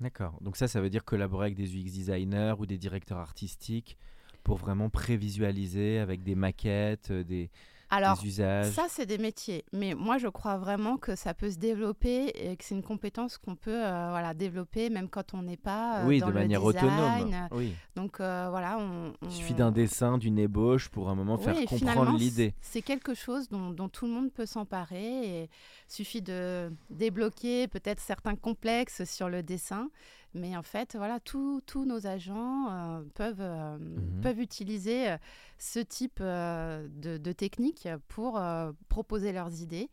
D'accord. 0.00 0.38
Donc 0.40 0.56
ça, 0.56 0.68
ça 0.68 0.80
veut 0.80 0.90
dire 0.90 1.04
collaborer 1.04 1.46
avec 1.46 1.56
des 1.56 1.76
UX 1.76 1.92
designers 1.92 2.54
ou 2.58 2.66
des 2.66 2.78
directeurs 2.78 3.18
artistiques 3.18 3.98
pour 4.42 4.56
vraiment 4.56 4.90
prévisualiser 4.90 5.98
avec 5.98 6.24
des 6.24 6.34
maquettes, 6.34 7.12
des, 7.12 7.50
alors, 7.92 8.16
ça, 8.16 8.86
c'est 8.88 9.04
des 9.04 9.18
métiers. 9.18 9.66
Mais 9.74 9.94
moi, 9.94 10.16
je 10.16 10.26
crois 10.28 10.56
vraiment 10.56 10.96
que 10.96 11.14
ça 11.14 11.34
peut 11.34 11.50
se 11.50 11.58
développer 11.58 12.28
et 12.28 12.56
que 12.56 12.64
c'est 12.64 12.74
une 12.74 12.82
compétence 12.82 13.36
qu'on 13.36 13.54
peut 13.54 13.84
euh, 13.84 14.08
voilà, 14.08 14.32
développer 14.32 14.88
même 14.88 15.10
quand 15.10 15.34
on 15.34 15.42
n'est 15.42 15.58
pas 15.58 15.98
euh, 15.98 16.06
oui, 16.06 16.20
dans 16.20 16.28
de 16.28 16.32
manière 16.32 16.64
autonome. 16.64 17.48
Oui. 17.50 17.74
Donc, 17.94 18.18
euh, 18.20 18.46
voilà. 18.48 18.78
On, 18.78 19.12
Il 19.22 19.30
suffit 19.30 19.52
d'un 19.52 19.72
dessin, 19.72 20.16
d'une 20.16 20.38
ébauche 20.38 20.88
pour 20.88 21.10
un 21.10 21.14
moment 21.14 21.36
faire 21.36 21.54
comprendre 21.66 22.16
l'idée. 22.16 22.54
C'est 22.62 22.80
quelque 22.80 23.12
chose 23.12 23.50
dont, 23.50 23.70
dont, 23.70 23.90
tout 23.90 24.06
le 24.06 24.12
monde 24.12 24.32
peut 24.32 24.46
s'emparer. 24.46 25.42
Il 25.42 25.48
suffit 25.86 26.22
de 26.22 26.72
débloquer 26.88 27.68
peut-être 27.68 28.00
certains 28.00 28.36
complexes 28.36 29.04
sur 29.04 29.28
le 29.28 29.42
dessin. 29.42 29.90
Mais 30.34 30.56
en 30.56 30.62
fait, 30.62 30.96
voilà, 30.96 31.20
tous 31.20 31.62
nos 31.84 32.06
agents 32.06 32.70
euh, 32.70 33.02
peuvent, 33.14 33.40
euh, 33.40 33.78
mhm. 33.78 34.20
peuvent 34.22 34.40
utiliser 34.40 35.10
euh, 35.10 35.16
ce 35.58 35.78
type 35.78 36.20
de, 36.20 37.18
de, 37.18 37.32
technique 37.32 37.88
pour 38.08 38.40
proposer 38.88 39.32
leurs 39.32 39.62
idées. 39.62 39.90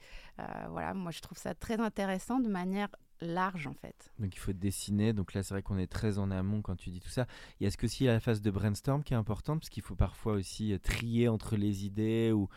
voilà, 0.69 0.93
moi, 0.93 1.12
je 1.12 1.21
trouve 1.21 1.38
ça 1.38 1.54
très 1.54 1.80
intéressant 1.80 2.39
de 2.39 2.49
manière 2.49 2.89
large 3.21 3.67
en 3.67 3.73
fait. 3.73 4.12
Donc 4.17 4.34
il 4.34 4.39
faut 4.39 4.54
dessiner, 4.54 5.12
donc 5.12 5.34
là 5.34 5.43
c'est 5.43 5.54
vrai 5.54 5.62
qu'on 5.62 5.78
est 5.78 5.91
très 5.91 6.17
en 6.19 6.32
amont 6.32 6.62
quand 6.62 6.78
tu 6.78 6.89
dis 6.89 7.02
tout 7.02 7.10
ça. 7.10 7.28
Il 7.60 7.65
y 7.65 7.67
a 7.67 7.71
ce 7.71 7.75
que 7.78 7.88
si 7.88 8.06
la 8.06 8.19
phase 8.21 8.41
de 8.41 8.49
brainstorm 8.49 9.04
qui 9.04 9.13
est 9.13 9.17
importante? 9.17 9.60
Parce 9.60 9.69
qu'il 9.69 9.84
faut 9.84 9.95
parfois 9.95 10.34
aussi 10.34 10.80
trier 10.82 11.28
entre 11.28 11.56
les 11.56 11.86
idées 11.86 12.32
ou 12.32 12.47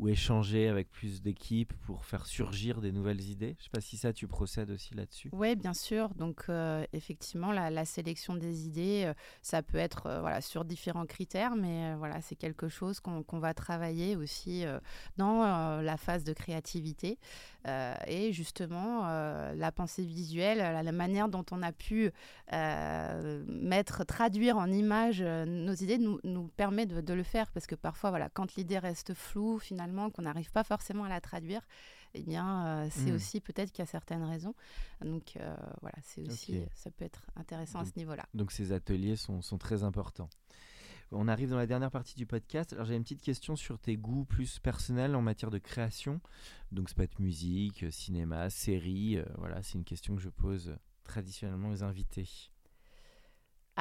ou 0.00 0.08
échanger 0.08 0.66
avec 0.66 0.90
plus 0.90 1.20
d'équipes 1.20 1.74
pour 1.84 2.06
faire 2.06 2.24
surgir 2.24 2.80
des 2.80 2.90
nouvelles 2.90 3.20
idées 3.20 3.54
Je 3.58 3.60
ne 3.60 3.64
sais 3.64 3.70
pas 3.70 3.80
si 3.82 3.98
ça, 3.98 4.14
tu 4.14 4.26
procèdes 4.26 4.70
aussi 4.70 4.94
là-dessus. 4.94 5.28
Oui, 5.32 5.54
bien 5.56 5.74
sûr. 5.74 6.08
Donc, 6.14 6.44
euh, 6.48 6.84
effectivement, 6.94 7.52
la, 7.52 7.84
sélection 7.84 8.34
des 8.34 8.66
idées, 8.66 9.04
euh, 9.06 9.14
ça 9.42 9.62
peut 9.62 9.76
être 9.76 10.06
euh, 10.06 10.20
voilà, 10.20 10.40
sur 10.40 10.64
différents 10.64 11.04
critères, 11.04 11.54
mais 11.54 11.94
voilà, 11.96 12.22
c'est 12.22 12.34
quelque 12.34 12.68
chose 12.68 13.00
qu'on 13.00 13.38
va 13.38 13.52
travailler 13.52 14.16
aussi 14.16 14.64
dans 15.18 15.80
la 15.82 15.96
phase 15.96 16.24
de 16.24 16.32
créativité. 16.32 17.18
et 18.06 18.32
justement, 18.32 19.02
la 19.54 19.72
pensée 19.72 20.04
visuelle, 20.04 20.58
la, 20.58 20.92
manière 20.92 21.28
dont 21.28 21.44
on 21.50 21.62
a 21.62 21.72
pu 21.72 22.10
mettre, 22.50 24.04
traduire 24.04 24.56
en 24.56 24.70
images 24.70 25.22
nos 25.22 25.74
idées 25.74 25.98
nous, 25.98 26.48
permet 26.56 26.86
de, 26.86 27.00
de, 27.00 27.14
le 27.14 27.22
faire 27.22 27.50
parce 27.50 27.66
que 27.66 27.74
parfois, 27.74 28.10
voilà, 28.10 28.28
quand 28.30 28.54
l'idée 28.56 28.78
reste 28.78 29.14
floue, 29.14 29.58
finalement, 29.58 29.89
qu'on 30.10 30.22
n'arrive 30.22 30.50
pas 30.50 30.64
forcément 30.64 31.04
à 31.04 31.08
la 31.08 31.20
traduire, 31.20 31.62
eh 32.14 32.22
bien, 32.22 32.66
euh, 32.66 32.88
c'est 32.90 33.12
hmm. 33.12 33.14
aussi 33.14 33.40
peut-être 33.40 33.70
qu'il 33.70 33.82
y 33.82 33.88
a 33.88 33.90
certaines 33.90 34.24
raisons. 34.24 34.54
Donc 35.04 35.36
euh, 35.36 35.56
voilà, 35.80 35.96
c'est 36.02 36.22
aussi, 36.22 36.60
ça 36.74 36.90
peut 36.90 37.04
être 37.04 37.26
intéressant 37.36 37.80
à 37.80 37.84
ce 37.84 37.92
niveau-là. 37.96 38.24
Donc 38.34 38.52
ces 38.52 38.72
ateliers 38.72 39.16
sont, 39.16 39.42
sont, 39.42 39.58
très 39.58 39.84
importants. 39.84 40.30
On 41.12 41.26
arrive 41.26 41.50
dans 41.50 41.56
la 41.56 41.66
dernière 41.66 41.90
partie 41.90 42.14
du 42.14 42.26
podcast. 42.26 42.72
Alors 42.72 42.86
j'ai 42.86 42.94
une 42.94 43.02
petite 43.02 43.22
question 43.22 43.56
sur 43.56 43.78
tes 43.78 43.96
goûts 43.96 44.24
plus 44.24 44.60
personnels 44.60 45.16
en 45.16 45.22
matière 45.22 45.50
de 45.50 45.58
création. 45.58 46.20
Donc 46.70 46.88
ça 46.88 46.94
peut 46.94 47.02
être 47.02 47.18
musique, 47.18 47.84
cinéma, 47.90 48.48
série. 48.50 49.18
Euh, 49.18 49.24
voilà, 49.38 49.62
c'est 49.62 49.74
une 49.74 49.84
question 49.84 50.14
que 50.14 50.22
je 50.22 50.28
pose 50.28 50.76
traditionnellement 51.04 51.70
aux 51.70 51.82
invités. 51.82 52.50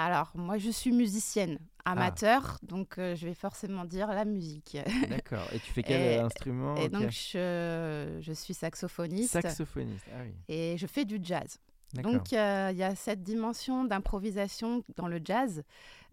Alors, 0.05 0.31
moi, 0.33 0.57
je 0.57 0.69
suis 0.69 0.91
musicienne 0.91 1.59
amateur, 1.83 2.57
ah. 2.61 2.65
donc 2.65 2.97
euh, 2.97 3.15
je 3.15 3.25
vais 3.25 3.33
forcément 3.33 3.83
dire 3.83 4.07
la 4.07 4.23
musique. 4.23 4.77
D'accord. 5.09 5.45
Et 5.53 5.59
tu 5.59 5.71
fais 5.73 5.83
quel 5.83 6.19
instrument 6.19 6.75
Et 6.77 6.87
donc, 6.87 7.09
je, 7.09 8.31
suis 8.33 8.53
saxophoniste. 8.53 9.31
Saxophoniste, 9.31 10.05
ah 10.13 10.21
oui. 10.23 10.33
Et 10.47 10.77
je 10.77 10.87
fais 10.87 11.03
du 11.03 11.19
jazz. 11.21 11.59
Donc, 11.95 12.33
euh, 12.33 12.69
il 12.71 12.77
y 12.77 12.83
a 12.83 12.93
cette 12.93 13.23
dimension 13.23 13.83
d'improvisation 13.83 14.83
dans 14.95 15.07
le 15.07 15.19
jazz 15.25 15.63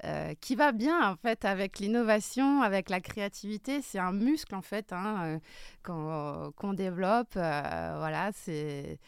euh, 0.04 0.32
qui 0.40 0.56
va 0.56 0.72
bien, 0.72 1.10
en 1.10 1.16
fait, 1.16 1.44
avec 1.44 1.78
l'innovation, 1.80 2.62
avec 2.62 2.88
la 2.88 3.00
créativité. 3.00 3.82
C'est 3.82 3.98
un 3.98 4.12
muscle, 4.12 4.54
en 4.54 4.62
fait, 4.62 4.92
hein, 4.92 5.38
qu'on 5.82 6.72
développe. 6.72 7.34
voilà, 7.34 8.30
c'est 8.32 8.98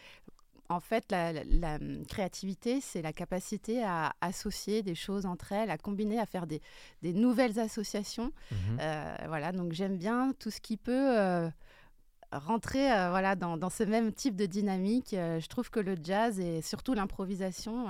en 0.68 0.80
fait, 0.80 1.10
la, 1.10 1.76
hum, 1.76 2.04
créativité, 2.06 2.80
c'est 2.80 3.02
la 3.02 3.12
capacité 3.12 3.82
à 3.82 4.14
associer 4.20 4.82
des 4.82 4.94
choses 4.94 5.26
entre 5.26 5.52
elles, 5.52 5.70
à 5.70 5.78
combiner, 5.78 6.18
à 6.18 6.26
faire 6.26 6.46
des, 6.46 6.60
nouvelles 7.02 7.58
associations. 7.58 8.32
Mhm. 8.50 8.78
Euh, 8.80 9.16
voilà, 9.28 9.52
donc 9.52 9.72
j'aime 9.72 9.96
bien 9.96 10.32
tout 10.38 10.50
ce 10.50 10.60
qui 10.60 10.76
peut 10.76 11.18
euh, 11.18 11.48
rentrer 12.32 12.92
euh, 12.92 13.10
voilà, 13.10 13.34
dans, 13.34 13.70
ce 13.70 13.82
même 13.82 14.12
type 14.12 14.36
de 14.36 14.46
dynamique. 14.46 15.10
je 15.12 15.46
trouve 15.46 15.70
que 15.70 15.80
le 15.80 15.96
jazz 16.02 16.38
et 16.38 16.60
surtout 16.60 16.94
l'improvisation, 16.94 17.86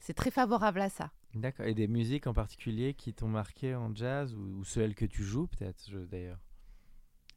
c'est 0.00 0.14
très 0.14 0.30
favorable 0.30 0.80
à 0.80 0.88
ça. 0.88 1.10
D'accord. 1.34 1.66
Et 1.66 1.74
des 1.74 1.88
musiques 1.88 2.26
en 2.28 2.34
particulier 2.34 2.94
qui 2.94 3.12
t'ont 3.12 3.28
marqué 3.28 3.74
en 3.74 3.92
jazz 3.94 4.34
ou, 4.34 4.60
ou 4.60 4.64
celles 4.64 4.94
que 4.94 5.04
tu 5.04 5.24
joues 5.24 5.48
peut-être 5.48 5.90
d'ailleurs? 6.06 6.38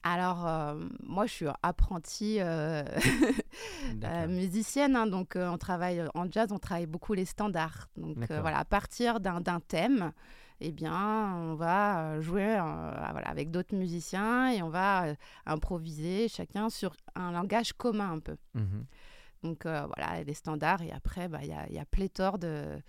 Alors, 0.04 0.48
euh, 0.48 0.76
moi, 1.04 1.26
je 1.26 1.34
suis 1.34 1.46
apprentie 1.64 2.38
euh, 2.40 2.84
euh, 4.04 4.28
musicienne, 4.28 4.96
hein, 4.96 5.08
donc 5.08 5.34
on 5.36 5.58
travaille 5.58 6.04
en 6.14 6.30
jazz, 6.30 6.50
on 6.52 6.60
travaille 6.60 6.86
beaucoup 6.86 7.14
les 7.14 7.26
standards. 7.26 7.90
Donc 7.98 8.18
voilà, 8.30 8.60
à 8.60 8.66
partir 8.66 9.20
d'un 9.20 9.60
thème, 9.60 10.12
eh 10.60 10.72
bien, 10.72 11.34
on 11.36 11.56
va 11.56 12.22
jouer 12.22 12.56
voilà, 12.56 13.28
avec 13.28 13.52
d'autres 13.52 13.76
musiciens 13.76 14.52
et 14.52 14.62
on 14.62 14.70
va 14.70 15.14
improviser 15.46 16.28
chacun 16.28 16.70
sur 16.70 16.96
un 17.16 17.32
langage 17.32 17.74
commun 17.74 18.14
un 18.14 18.20
peu. 18.20 18.38
Mmh 18.54 18.82
donc 19.44 19.66
voilà, 19.66 20.24
les 20.26 20.34
standards 20.34 20.82
et 20.82 20.92
après, 20.92 21.28
bah, 21.28 21.40
il 21.44 21.74
y, 21.74 21.80
a 21.80 21.86
pléthore 21.86 22.40
de 22.40 22.82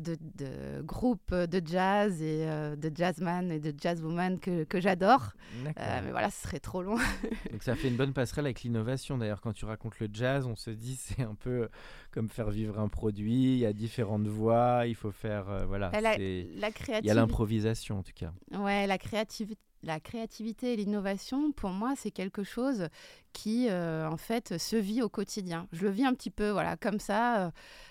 de, 0.00 0.82
groupes 0.82 1.34
de 1.34 1.62
jazz 1.64 2.22
et 2.22 2.48
euh, 2.48 2.76
de 2.76 2.90
jazzman 2.94 3.50
et 3.50 3.60
de 3.60 3.74
jazzwoman 3.78 4.38
que, 4.38 4.64
que 4.64 4.80
j'adore. 4.80 5.32
Euh, 5.66 6.00
mais 6.04 6.10
voilà, 6.10 6.30
ce 6.30 6.42
serait 6.42 6.60
trop 6.60 6.82
long. 6.82 6.96
Donc 7.52 7.62
ça 7.62 7.74
fait 7.74 7.88
une 7.88 7.96
bonne 7.96 8.12
passerelle 8.12 8.46
avec 8.46 8.62
l'innovation. 8.62 9.18
D'ailleurs, 9.18 9.40
quand 9.40 9.52
tu 9.52 9.64
racontes 9.64 9.98
le 10.00 10.08
jazz, 10.12 10.46
on 10.46 10.56
se 10.56 10.70
dit 10.70 10.96
c'est 10.96 11.22
un 11.22 11.34
peu 11.34 11.68
comme 12.10 12.28
faire 12.28 12.50
vivre 12.50 12.78
un 12.78 12.88
produit. 12.88 13.52
Il 13.52 13.58
y 13.58 13.66
a 13.66 13.72
différentes 13.72 14.26
voix, 14.26 14.84
il 14.86 14.94
faut 14.94 15.12
faire 15.12 15.48
euh, 15.48 15.64
voilà. 15.66 15.90
La, 15.92 16.00
la 16.00 16.70
créativité. 16.70 17.00
Il 17.02 17.06
y 17.06 17.10
a 17.10 17.14
l'improvisation 17.14 17.98
en 17.98 18.02
tout 18.02 18.12
cas. 18.14 18.32
Ouais, 18.52 18.86
la 18.86 18.98
créativité 18.98 19.60
la 19.82 20.00
créativité 20.00 20.74
et 20.74 20.76
l'innovation, 20.76 21.52
pour 21.52 21.70
moi, 21.70 21.94
c'est 21.96 22.10
quelque 22.10 22.42
chose 22.42 22.88
qui, 23.32 23.68
euh, 23.70 24.08
en 24.08 24.16
fait, 24.16 24.58
se 24.58 24.76
vit 24.76 25.02
au 25.02 25.08
quotidien. 25.08 25.66
Je 25.72 25.82
le 25.82 25.90
vis 25.90 26.04
un 26.04 26.14
petit 26.14 26.30
peu, 26.30 26.50
voilà, 26.50 26.76
comme 26.76 27.00
ça, 27.00 27.46
euh, 27.46 27.50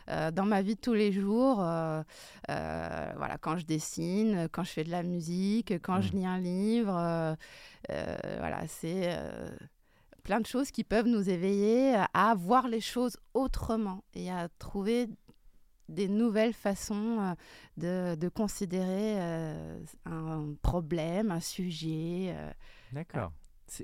euh, 0.10 0.32
dans 0.32 0.45
ma 0.45 0.62
vie 0.62 0.75
de 0.75 0.82
tous 0.82 0.93
les 0.93 1.12
jours. 1.12 1.58
voilà, 1.58 3.38
quand 3.41 3.58
je 3.58 3.65
dessine, 3.65 4.47
quand 4.52 4.63
je 4.63 4.71
fais 4.71 4.84
de 4.84 4.91
la 4.91 5.04
musique, 5.04 5.73
quand 5.82 6.02
je 6.02 6.13
mmh. 6.13 6.19
lis 6.19 6.25
un 6.25 6.39
livre. 6.39 7.38
voilà, 7.88 8.67
c'est 8.67 9.17
plein 10.23 10.39
de 10.39 10.45
choses 10.45 10.71
qui 10.71 10.84
peuvent 10.84 11.08
nous 11.08 11.30
éveiller 11.30 11.95
à 12.13 12.36
voir 12.36 12.67
les 12.67 12.82
choses 12.82 13.17
autrement 13.34 14.04
et 14.13 14.30
à 14.30 14.47
trouver 14.60 15.08
des 15.89 16.08
nouvelles 16.08 16.54
façons 16.54 17.19
euh, 17.19 18.13
de, 18.15 18.19
de 18.19 18.30
considérer 18.30 19.19
euh, 19.19 19.80
un 20.06 20.54
problème, 20.62 21.32
un 21.32 21.39
sujet. 21.39 22.34
Euh, 22.34 22.52
D'accord. 22.93 23.32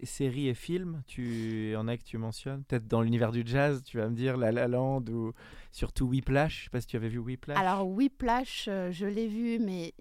Séries 0.02 0.48
et 0.48 0.56
films, 0.56 1.04
tu 1.06 1.76
en 1.78 1.88
as 1.88 1.98
que 1.98 2.04
tu 2.04 2.18
mentionnes? 2.18 2.64
Peut-être 2.64 2.88
dans 2.88 3.04
l'univers 3.04 3.32
du 3.32 3.44
jazz, 3.46 3.84
tu 3.84 3.98
vas 3.98 4.10
me 4.10 4.16
dire 4.16 4.36
La 4.36 4.52
La 4.52 4.68
Land 4.68 5.04
ou 5.12 5.32
surtout 5.72 6.08
Whiplash. 6.08 6.58
Je 6.58 6.64
sais 6.64 6.70
pas 6.72 6.82
si 6.82 6.88
tu 6.88 6.96
avais 6.96 7.08
vu 7.08 7.20
Whiplash. 7.20 7.56
Alors 7.56 7.88
Whiplash, 7.88 8.64
je 8.66 9.06
l'ai 9.06 9.28
vu, 9.28 9.60
mais 9.60 9.94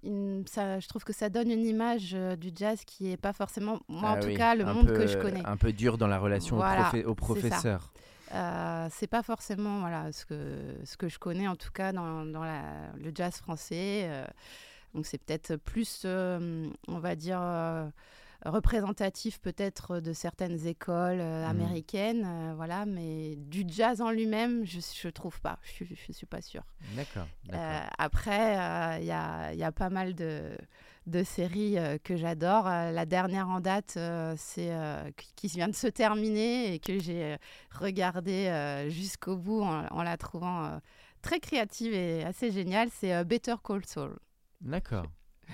ça, 0.47 0.81
je 0.81 0.88
trouve 0.88 1.05
que 1.05 1.12
ça 1.12 1.29
donne 1.29 1.51
une 1.51 1.67
image 1.67 2.17
du 2.40 2.51
jazz 2.55 2.83
qui 2.87 3.12
est 3.12 3.19
pas 3.19 3.35
forcément, 3.35 3.79
moi 3.87 4.12
en 4.12 4.14
ah 4.14 4.21
tout 4.21 4.35
cas, 4.35 4.55
le 4.55 4.64
monde 4.64 4.87
que 4.87 5.07
je 5.07 5.19
connais. 5.19 5.45
Un 5.45 5.59
peu 5.59 5.75
dur 5.75 5.99
dans 5.99 6.09
la 6.09 6.19
relation 6.19 6.59
au, 7.05 7.14
professeur. 7.14 7.93
Euh, 8.35 8.88
c'est 8.90 9.07
pas 9.07 9.23
forcément 9.23 9.81
voilà, 9.81 10.12
ce, 10.12 10.25
que, 10.27 10.75
ce 10.85 10.97
que 10.97 11.09
je 11.09 11.18
connais, 11.18 11.47
en 11.47 11.57
tout 11.57 11.70
cas 11.70 11.92
dans, 11.92 12.25
dans 12.27 12.42
la, 12.42 12.62
le 12.97 13.12
jazz 13.14 13.37
français. 13.37 14.07
Euh. 14.09 14.27
donc 14.94 15.07
c'est 15.07 15.18
peut-être 15.18 15.57
plus, 15.57 16.03
euh, 16.05 16.68
on 16.88 16.99
va 16.99 17.14
dire, 17.14 17.40
représentatif 18.44 19.40
peut-être 19.40 20.00
de 20.00 20.12
certaines 20.12 20.66
écoles 20.66 21.18
mmh. 21.18 21.44
américaines, 21.44 22.52
voilà, 22.57 22.87
mais 22.87 23.37
du 23.37 23.64
jazz 23.66 24.00
en 24.00 24.11
lui-même, 24.11 24.64
je 24.64 24.78
ne 25.07 25.11
trouve 25.11 25.40
pas, 25.40 25.59
je 25.62 25.85
ne 25.85 26.12
suis 26.12 26.26
pas 26.26 26.42
sûre. 26.42 26.64
D'accord. 26.96 27.26
après, 27.98 28.54
il 29.00 29.07
y 29.07 29.12
a, 29.12 29.52
y, 29.54 29.64
a, 29.64 29.72
pas 29.72 29.90
mal 29.90 30.14
de 30.14 30.57
de 31.07 31.22
séries 31.22 31.78
euh, 31.78 31.98
que 32.02 32.16
j'adore. 32.16 32.66
Euh, 32.66 32.90
la 32.90 33.07
dernière 33.07 33.48
en 33.48 33.61
date, 33.61 33.94
euh, 33.96 34.35
c'est 34.37 34.72
qui 35.37 35.48
vient 35.48 35.68
de 35.68 35.74
se 35.74 35.87
terminer 35.87 36.74
et 36.74 36.78
que 36.78 36.98
j'ai 36.98 37.37
regardé 37.70 38.85
jusqu'au 38.88 39.37
bout 39.37 39.62
en, 39.62 40.02
la 40.02 40.16
trouvant 40.16 40.80
très 41.22 41.40
créative 41.40 41.92
et 41.92 42.24
assez 42.24 42.50
géniale. 42.50 42.88
C'est 42.90 43.24
Better 43.24 43.57
Call 43.62 43.85
Saul. 43.85 44.18
D'accord. 44.61 45.07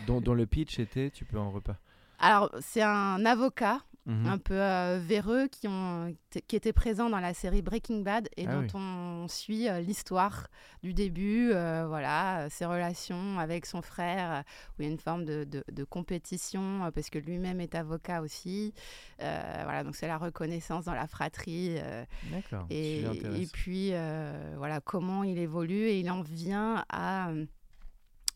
dont, 0.06 0.20
dont, 0.20 0.34
le 0.34 0.46
pitch 0.46 0.78
était, 0.78 1.10
tu 1.10 1.24
peux 1.24 1.38
en 1.38 1.50
repas. 1.50 1.76
Alors, 2.20 2.50
c'est 2.60 2.82
un 2.82 3.24
avocat 3.24 3.80
Mhm. 4.10 4.26
un 4.26 4.38
peu 4.38 4.54
euh, 4.54 4.98
véreux 5.02 5.46
qui, 5.48 5.68
ont, 5.68 6.14
qui 6.48 6.56
étaient 6.56 6.72
présents 6.72 7.10
dans 7.10 7.20
la 7.20 7.34
série 7.34 7.60
Breaking 7.60 8.00
Bad 8.00 8.28
et 8.36 8.46
ah 8.48 8.54
dont 8.54 8.78
on 8.78 9.28
suit 9.28 9.68
euh, 9.68 9.80
l'histoire 9.80 10.48
du 10.82 10.94
début, 10.94 11.50
euh, 11.52 11.84
voilà, 11.86 12.48
ses 12.48 12.64
relations 12.64 13.38
avec 13.38 13.66
son 13.66 13.82
frère, 13.82 14.42
où 14.70 14.82
il 14.82 14.86
y 14.86 14.88
a 14.88 14.90
une 14.90 14.98
forme 14.98 15.24
de, 15.24 15.44
de, 15.44 15.84
compétition 15.84 16.90
parce 16.94 17.10
que 17.10 17.18
lui-même 17.18 17.60
est 17.60 17.74
avocat 17.74 18.22
aussi. 18.22 18.72
voilà, 19.18 19.84
donc 19.84 19.96
c'est 19.96 20.08
la 20.08 20.18
reconnaissance 20.18 20.86
dans 20.86 20.94
la 20.94 21.06
fratrie. 21.06 21.76
D'accord. 22.30 22.66
Et, 22.70 23.00
et, 23.02 23.46
puis, 23.52 23.92
voilà, 24.56 24.80
comment 24.80 25.24
il 25.24 25.38
évolue 25.38 25.88
et 25.88 26.00
il 26.00 26.10
en 26.10 26.22
vient 26.22 26.84
à 26.88 27.30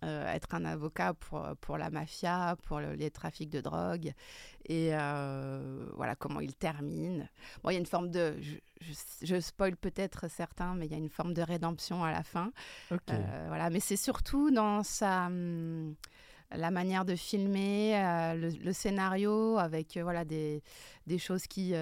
euh, 0.03 0.33
être 0.33 0.55
un 0.55 0.65
avocat 0.65 1.15
pour, 1.15 1.49
pour 1.61 1.79
la 1.79 1.91
mafia, 1.91 2.57
pour 2.65 2.81
les 2.81 3.11
trafics 3.11 3.51
de 3.51 3.61
drogue, 3.61 4.13
et 4.67 4.91
euh, 4.93 5.87
voilà 5.95 6.15
comment 6.15 6.41
il 6.41 6.55
termine. 6.55 7.29
Bon, 7.63 7.71
il 7.71 7.75
y 7.75 7.77
a 7.77 7.81
une 7.81 7.87
forme 7.87 8.11
de, 8.11 8.37
je, 8.41 8.93
je, 9.23 9.41
spoil 9.41 9.77
peut-être 9.77 10.29
certains, 10.29 10.75
mais 10.75 10.87
il 10.87 10.93
y 10.93 10.95
a 10.95 10.99
une 10.99 11.09
forme 11.09 11.33
de 11.33 11.43
rédemption 11.43 12.05
à 12.05 12.11
la 12.11 12.23
fin. 12.23 12.53
Euh, 12.93 13.45
voilà, 13.49 13.71
mais 13.71 13.81
c'est 13.81 13.97
surtout 13.97 14.51
dans 14.51 14.83
sa 14.83 15.27
hum, 15.27 15.95
la 16.51 16.71
manière 16.71 17.05
de 17.05 17.17
filmer, 17.17 17.95
le, 18.37 18.73
scénario, 18.73 19.59
avec 19.59 19.97
voilà 19.97 20.25
des, 20.25 20.63
des 21.07 21.19
choses 21.19 21.47
qui 21.47 21.75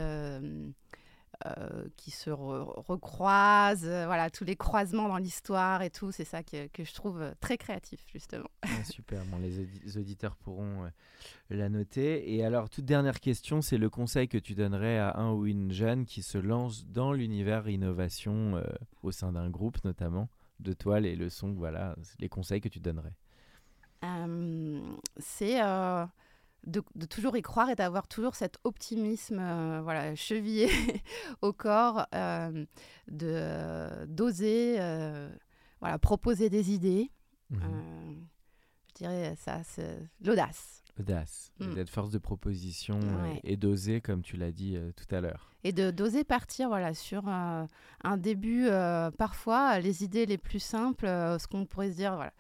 qui 1.97 2.11
se 2.11 2.31
recroisent, 2.31 3.85
voilà, 3.85 4.31
tous 4.31 4.45
les 4.45 4.57
croisements 4.57 5.09
dans 5.09 5.17
l'histoire 5.17 5.83
et 5.83 5.91
tout, 5.91 6.13
c'est 6.13 6.25
ça 6.25 6.43
que, 6.43 6.69
que, 6.69 6.85
je 6.85 6.95
trouve 6.95 7.35
très 7.41 7.59
créatif, 7.59 8.01
justement. 8.13 8.49
super, 8.85 9.25
bon, 9.25 9.39
les 9.39 9.99
auditeurs 9.99 10.37
pourront 10.37 10.89
la 11.51 11.69
noter. 11.69 12.35
Et 12.35 12.45
alors, 12.45 12.71
toute 12.71 12.85
dernière 12.85 13.21
question, 13.21 13.61
c'est 13.61 13.79
le 13.79 13.91
conseil 13.91 14.29
que 14.29 14.39
tu 14.39 14.55
donnerais 14.55 14.99
à 14.99 15.19
un 15.19 15.33
ou 15.33 15.47
une 15.47 15.73
jeune 15.73 16.07
qui 16.07 16.23
se 16.23 16.39
lance 16.39 16.87
dans 16.87 17.13
l'univers 17.13 17.69
innovation 17.69 18.63
au 19.03 19.11
sein 19.11 19.33
d'un 19.33 19.51
groupe, 19.51 19.83
notamment, 19.85 20.29
de 20.61 20.73
toi, 20.73 21.01
les 21.01 21.17
leçons, 21.17 21.53
voilà, 21.53 21.97
les 22.21 22.29
conseils 22.29 22.61
que 22.61 22.69
tu 22.69 22.81
donnerais? 22.81 23.15
C'est 25.19 25.61
de, 26.65 26.83
toujours 27.07 27.37
y 27.37 27.43
croire 27.43 27.71
et 27.71 27.75
d'avoir 27.75 28.07
toujours 28.07 28.35
cet 28.35 28.59
optimisme 28.65 29.39
euh, 29.41 29.81
voilà, 29.83 30.15
chevillé 30.15 30.69
au 31.43 31.53
corps, 31.53 32.07
euh, 32.15 32.65
de 33.09 34.05
d'oser 34.07 34.77
euh, 34.79 35.31
voilà, 35.81 35.99
proposer 35.99 36.51
des 36.51 36.73
idées. 36.73 37.11
Mhm. 37.51 38.27
je 38.89 38.95
dirais 38.95 39.35
ça, 39.37 39.63
c'est 39.65 39.99
l'audace. 40.23 40.82
L'audace, 40.99 41.53
mm. 41.59 41.75
d'être 41.75 41.89
force 41.89 42.11
de 42.11 42.19
proposition 42.19 43.01
et, 43.45 43.57
d'oser, 43.57 44.01
comme 44.01 44.23
tu 44.23 44.37
l'as 44.37 44.53
dit 44.53 44.77
tout 44.95 45.15
à 45.15 45.21
l'heure. 45.21 45.51
Et 45.65 45.73
de 45.73 45.91
d'oser 45.91 46.23
partir 46.23 46.69
voilà, 46.69 46.93
sur 46.93 47.29
un 47.29 47.69
début, 48.19 48.69
parfois, 49.17 49.79
les 49.79 50.05
idées 50.05 50.27
les 50.27 50.39
plus 50.39 50.59
simples, 50.59 51.07
ce 51.07 51.47
qu'on 51.47 51.65
pourrait 51.65 51.93
se 51.93 51.97
dire, 51.97 52.15
voilà 52.15 52.33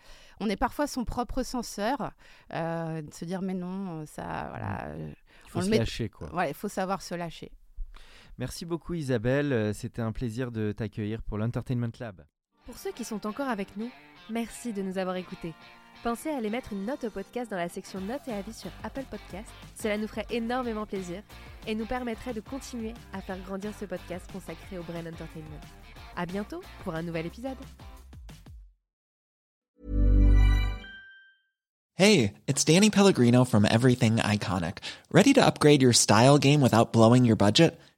on 0.43 0.49
est 0.49 0.57
parfois 0.57 0.87
son 0.87 1.05
propre 1.05 1.43
censeur, 1.43 2.12
euh, 2.53 3.01
de 3.01 3.15
se 3.15 3.25
dire 3.25 3.43
mais 3.43 3.55
non, 3.55 4.05
ça, 4.07 4.49
voilà. 4.51 4.88
Mm. 4.88 5.01
Euh, 5.01 5.12
il 5.45 5.51
faut 5.51 5.62
se 5.62 5.71
lâcher, 5.71 6.09
quoi. 6.09 6.35
Ouais, 6.35 6.51
il 6.51 6.55
faut 6.55 6.69
savoir 6.69 7.03
se 7.03 7.15
lâcher. 7.15 7.53
Merci 8.38 8.65
beaucoup 8.65 8.95
Isabelle, 8.95 9.53
euh, 9.53 9.73
c'était 9.73 10.03
un 10.03 10.12
plaisir 10.12 10.51
de 10.51 10.73
t'accueillir 10.73 11.23
pour 11.23 11.38
l'Entertainment 11.38 11.93
Lab. 12.01 12.25
Pour 12.65 12.79
ceux 12.79 12.93
qui 12.93 13.05
sont 13.05 13.27
encore 13.27 13.49
avec 13.49 13.77
nous, 13.77 13.91
merci 14.31 14.73
de 14.73 14.83
nous 14.83 14.99
avoir 14.99 15.17
écoutés. 15.17 15.53
Pensez 16.03 16.31
à 16.31 16.37
aller 16.37 16.51
mettre 16.51 16.73
une 16.73 16.85
note 16.85 17.05
au 17.05 17.11
podcast 17.11 17.51
dans 17.51 17.57
la 17.57 17.69
section 17.69 18.01
notes 18.01 18.27
et 18.27 18.33
avis 18.33 18.53
sur 18.53 18.71
Apple 18.83 19.05
Podcast. 19.11 19.49
Cela 19.81 19.97
nous 19.97 20.09
ferait 20.09 20.27
énormément 20.31 20.85
plaisir 20.85 21.23
et 21.67 21.75
nous 21.75 21.87
permettrait 21.87 22.35
de 22.35 22.41
continuer 22.41 22.93
à 23.13 23.21
faire 23.21 23.39
grandir 23.47 23.73
ce 23.79 23.85
podcast 23.85 24.29
consacré 24.33 24.79
au 24.79 24.83
Brain 24.83 25.07
Entertainment. 25.07 25.61
À 26.17 26.27
bientôt 26.27 26.61
pour 26.83 26.95
un 26.95 27.03
nouvel 27.03 27.27
épisode. 27.27 27.57
Hey, 31.95 32.33
it's 32.49 32.65
Danny 32.65 32.91
Pellegrino 32.91 33.45
from 33.45 33.65
Everything 33.65 34.17
Iconic. 34.17 34.79
Ready 35.13 35.33
to 35.35 35.45
upgrade 35.45 35.83
your 35.83 35.93
style 35.93 36.39
game 36.39 36.61
without 36.61 36.93
blowing 36.93 37.25
your 37.25 37.37
budget? 37.37 37.79